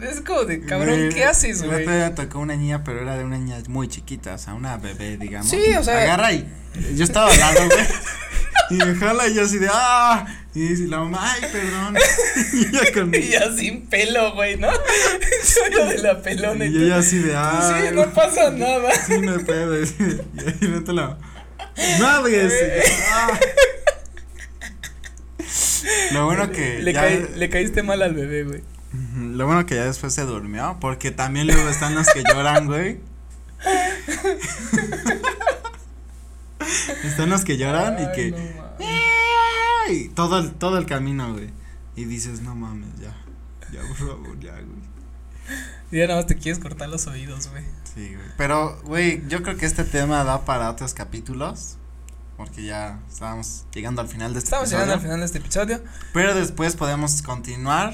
es 0.02 0.22
como 0.22 0.46
de, 0.46 0.62
cabrón, 0.62 1.10
¿qué 1.14 1.26
haces, 1.26 1.62
güey? 1.64 1.86
Me 1.86 2.10
tocó 2.10 2.40
una 2.40 2.56
niña, 2.56 2.84
pero 2.84 3.02
era 3.02 3.18
de 3.18 3.24
una 3.24 3.38
niña 3.38 3.58
muy 3.68 3.88
chiquita, 3.88 4.34
o 4.34 4.38
sea, 4.38 4.56
una 4.56 4.78
bebé, 4.78 5.18
digamos. 5.18 5.50
Sí, 5.50 5.62
o 5.78 5.84
sea. 5.84 6.02
Agarra 6.02 6.34
y 6.34 6.48
yo 6.96 7.04
estaba 7.04 7.32
al 7.32 7.40
lado, 7.40 7.66
güey. 7.66 7.86
Y 8.72 8.74
me 8.76 8.96
jala 8.96 9.28
y 9.28 9.36
yo 9.36 9.44
así 9.44 9.60
de, 9.60 9.68
ah, 9.72 10.26
y 10.56 10.62
dice 10.62 10.88
la 10.88 10.98
mamá, 11.00 11.20
ay, 11.22 11.42
perdón. 11.52 11.96
y 12.54 12.66
ella 12.66 12.94
con 12.94 13.14
Y 13.14 13.30
ya 13.30 13.56
sin 13.56 13.86
pelo, 13.86 14.34
güey, 14.34 14.58
¿no? 14.58 14.70
Yo 15.72 15.86
de 15.86 15.98
la 16.00 16.20
pelona. 16.22 16.66
Y, 16.66 16.76
ella 16.76 16.98
así 16.98 17.20
de, 17.20 17.36
ah. 17.36 17.78
Sí, 17.78 17.94
no 17.94 18.12
pasa 18.12 18.50
nada. 18.50 18.90
Sí, 19.06 19.20
no 19.20 19.38
puede. 19.40 19.86
Y 19.86 20.40
ahí 20.40 20.70
no 20.70 20.84
te 20.84 20.94
la. 20.94 21.18
Nadie. 22.00 22.50
Ah. 23.14 23.40
Lo 26.14 26.26
bueno 26.26 26.52
que. 26.52 26.82
Le, 26.82 26.94
ya... 26.94 27.08
le 27.08 27.50
caíste 27.50 27.84
mal 27.84 28.02
al 28.02 28.14
bebé, 28.14 28.44
güey. 28.44 28.64
Lo 29.16 29.46
bueno 29.46 29.66
que 29.66 29.76
ya 29.76 29.86
después 29.86 30.14
se 30.14 30.24
durmió, 30.24 30.78
porque 30.80 31.12
también 31.12 31.48
luego 31.48 31.70
están 31.70 31.96
los 31.96 32.08
que 32.08 32.24
lloran, 32.24 32.68
güey. 32.68 33.00
están 37.04 37.30
los 37.30 37.44
que 37.44 37.58
lloran 37.58 37.98
y 38.02 38.12
que. 38.16 38.32
No 38.32 38.66
todo 40.16 40.40
el, 40.40 40.54
todo 40.54 40.78
el 40.78 40.86
camino, 40.86 41.34
güey. 41.34 41.50
Y 41.96 42.06
dices, 42.06 42.42
no 42.42 42.56
mames, 42.56 42.90
ya. 43.00 43.16
Ya, 43.72 43.82
por 43.82 43.96
favor, 43.96 44.40
ya, 44.40 44.54
güey. 44.54 44.96
Y 45.92 45.98
ya 45.98 46.08
nada 46.08 46.20
más 46.20 46.28
te 46.28 46.36
quieres 46.36 46.60
cortar 46.60 46.90
los 46.90 47.08
oídos, 47.08 47.50
güey. 47.50 47.64
Sí, 47.94 48.16
güey. 48.16 48.28
Pero, 48.38 48.82
güey, 48.84 49.22
yo 49.28 49.44
creo 49.44 49.58
que 49.58 49.66
este 49.66 49.84
tema 49.84 50.24
da 50.24 50.46
para 50.46 50.70
otros 50.70 50.94
capítulos. 50.94 51.78
Porque 52.38 52.66
ya 52.66 53.00
estábamos 53.10 53.66
llegando 53.74 54.02
al 54.02 54.08
final 54.08 54.34
de 54.34 54.40
este 54.40 54.48
Estamos 54.48 54.70
llegando 54.70 54.94
al 54.94 55.00
final 55.00 55.20
de 55.20 55.26
este 55.26 55.38
episodio. 55.38 55.82
Pero 56.14 56.36
después 56.36 56.76
podemos 56.76 57.22
continuar 57.22 57.94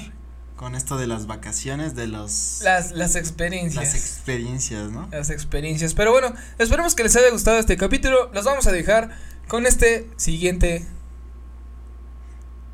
con 0.56 0.74
esto 0.74 0.96
de 0.96 1.06
las 1.06 1.26
vacaciones, 1.26 1.94
de 1.94 2.06
los... 2.06 2.60
Las, 2.62 2.92
las 2.92 3.16
experiencias. 3.16 3.84
Las 3.84 3.94
experiencias, 3.94 4.90
¿no? 4.90 5.08
Las 5.10 5.30
experiencias. 5.30 5.94
Pero 5.94 6.12
bueno, 6.12 6.34
esperemos 6.58 6.94
que 6.94 7.02
les 7.02 7.16
haya 7.16 7.30
gustado 7.30 7.58
este 7.58 7.76
capítulo. 7.76 8.30
Los 8.32 8.44
vamos 8.44 8.66
a 8.66 8.72
dejar 8.72 9.10
con 9.48 9.66
este 9.66 10.08
siguiente 10.16 10.86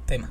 tema. 0.07 0.31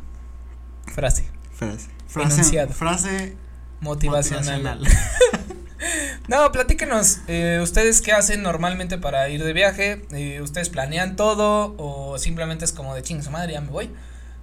Frase. 0.94 1.28
Frase. 1.54 1.90
Frase. 2.08 2.68
Frase 2.68 3.38
motivacional. 3.82 4.88
no, 6.28 6.52
platíquenos, 6.52 7.20
eh, 7.28 7.60
ustedes 7.62 8.02
qué 8.02 8.12
hacen 8.12 8.44
normalmente 8.44 8.98
para 8.98 9.30
ir 9.30 9.44
de 9.44 9.54
viaje, 9.54 10.06
eh, 10.12 10.42
ustedes 10.42 10.70
planean 10.70 11.16
todo 11.16 11.76
o 11.78 12.18
simplemente 12.18 12.66
es 12.66 12.72
como 12.72 12.96
de 12.96 13.02
ching 13.02 13.24
su 13.24 13.32
madre, 13.32 13.54
ya 13.54 13.62
me 13.62 13.70
voy. 13.70 13.90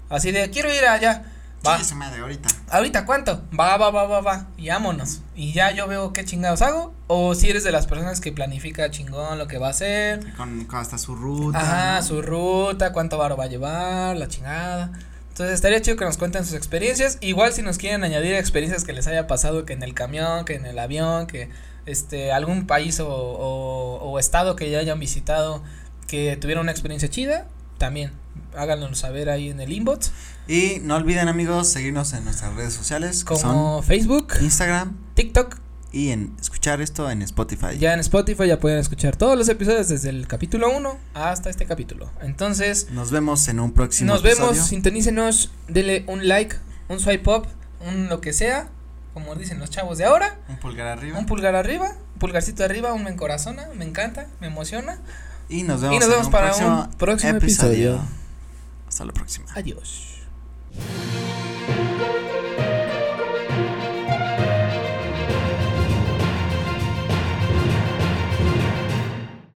Así 0.09 0.33
de 0.33 0.50
quiero 0.50 0.72
ir 0.72 0.85
allá. 0.85 1.24
Va. 1.66 1.83
Sí, 1.83 1.94
madre, 1.94 2.20
ahorita. 2.20 2.48
¿Ahorita 2.70 3.07
cuánto? 3.07 3.42
Va, 3.59 3.78
va, 3.78 3.90
va, 3.90 4.04
va, 4.04 4.20
va. 4.20 4.46
Y 4.59 4.68
vámonos. 4.68 5.22
Y 5.35 5.54
ya 5.54 5.70
yo 5.70 5.88
veo 5.88 6.12
qué 6.12 6.24
chingados 6.24 6.61
hago. 6.61 6.92
O 7.07 7.35
si 7.35 7.48
eres 7.48 7.64
de 7.64 7.72
las 7.72 7.87
personas 7.87 8.20
que 8.20 8.33
planifica 8.33 8.90
chingón 8.90 9.38
lo 9.38 9.46
que 9.46 9.57
va 9.57 9.68
a 9.68 9.70
hacer. 9.70 10.35
Con, 10.35 10.68
hasta 10.72 10.98
su 10.98 11.14
ruta. 11.14 11.59
Ajá, 11.59 12.02
su 12.02 12.20
ruta, 12.20 12.92
cuánto 12.92 13.16
varo 13.16 13.38
va 13.38 13.44
a 13.44 13.48
llevar, 13.48 14.16
la 14.16 14.28
chingada. 14.28 14.92
Entonces 15.35 15.57
estaría 15.57 15.83
chido 15.83 15.97
que 15.97 16.05
nos 16.05 16.16
cuenten 16.16 16.44
sus 16.44 16.55
experiencias. 16.55 17.18
Igual 17.20 17.53
si 17.53 17.62
nos 17.62 17.77
quieren 17.77 18.05
añadir 18.05 18.37
experiencias 18.37 18.85
que 18.85 18.92
les 18.92 19.09
haya 19.09 19.27
pasado 19.27 19.64
que 19.66 19.73
en 19.73 19.83
el 19.83 19.92
camión, 19.92 20.44
que 20.44 20.55
en 20.55 20.64
el 20.64 20.79
avión, 20.79 21.27
que 21.27 21.49
este 21.87 22.31
algún 22.31 22.68
país 22.68 23.01
o, 23.01 23.09
o, 23.09 23.97
o 23.97 24.18
estado 24.20 24.55
que 24.55 24.70
ya 24.70 24.79
hayan 24.79 25.01
visitado 25.01 25.61
que 26.07 26.37
tuvieron 26.37 26.62
una 26.62 26.70
experiencia 26.70 27.11
chida, 27.11 27.49
también 27.79 28.12
háganos 28.57 28.97
saber 28.97 29.29
ahí 29.29 29.51
en 29.51 29.59
el 29.59 29.73
inbox. 29.73 30.12
Y 30.47 30.79
no 30.83 30.94
olviden 30.94 31.27
amigos 31.27 31.66
seguirnos 31.66 32.12
en 32.12 32.25
nuestras 32.25 32.55
redes 32.55 32.73
sociales 32.73 33.25
como 33.25 33.83
Facebook, 33.83 34.35
Instagram, 34.40 34.97
TikTok 35.14 35.63
y 35.94 36.11
en 36.11 36.35
escuchar 36.40 36.80
esto 36.80 37.09
en 37.09 37.22
Spotify. 37.22 37.78
Ya 37.78 37.94
en 37.94 38.00
Spotify 38.00 38.48
ya 38.48 38.59
pueden 38.59 38.78
escuchar 38.80 39.16
todos 39.16 39.38
los 39.38 39.48
episodios 39.48 39.88
desde 39.88 40.11
el 40.11 40.26
capítulo 40.26 40.76
1 40.76 40.98
hasta 41.14 41.50
este 41.50 41.66
capítulo. 41.66 42.11
Entonces, 42.20 42.88
nos 42.90 43.12
vemos 43.12 43.46
en 43.46 43.61
un 43.61 43.72
próximo 43.72 44.12
Nos 44.12 44.22
vemos, 44.22 44.59
sintonícenos, 44.59 45.52
denle 45.68 46.04
un 46.09 46.26
like, 46.26 46.57
un 46.88 46.98
swipe 46.98 47.30
up, 47.30 47.46
un 47.87 48.09
lo 48.09 48.20
que 48.20 48.33
sea, 48.33 48.68
como 49.14 49.37
dicen 49.37 49.61
los 49.61 49.70
chavos 49.70 49.96
de 49.96 50.04
ahora. 50.04 50.37
Un 50.48 50.57
pulgar 50.57 50.88
arriba. 50.88 51.16
Un 51.16 51.26
pulgar 51.26 51.54
arriba, 51.54 51.96
un 52.14 52.18
pulgarcito 52.18 52.64
arriba, 52.64 52.92
un 52.92 53.04
me 53.04 53.11
encorazona, 53.11 53.68
me 53.76 53.85
encanta, 53.85 54.26
me 54.40 54.48
emociona. 54.48 54.98
Y 55.48 55.62
nos 55.62 55.80
vemos, 55.80 55.96
y 55.96 56.00
nos 56.00 56.09
vemos 56.09 56.28
para 56.28 56.57
un 56.57 56.90
próximo 56.94 57.37
episodio. 57.37 58.00
Hasta 58.88 59.04
la 59.04 59.12
próxima. 59.12 59.46
Adiós. 59.54 60.26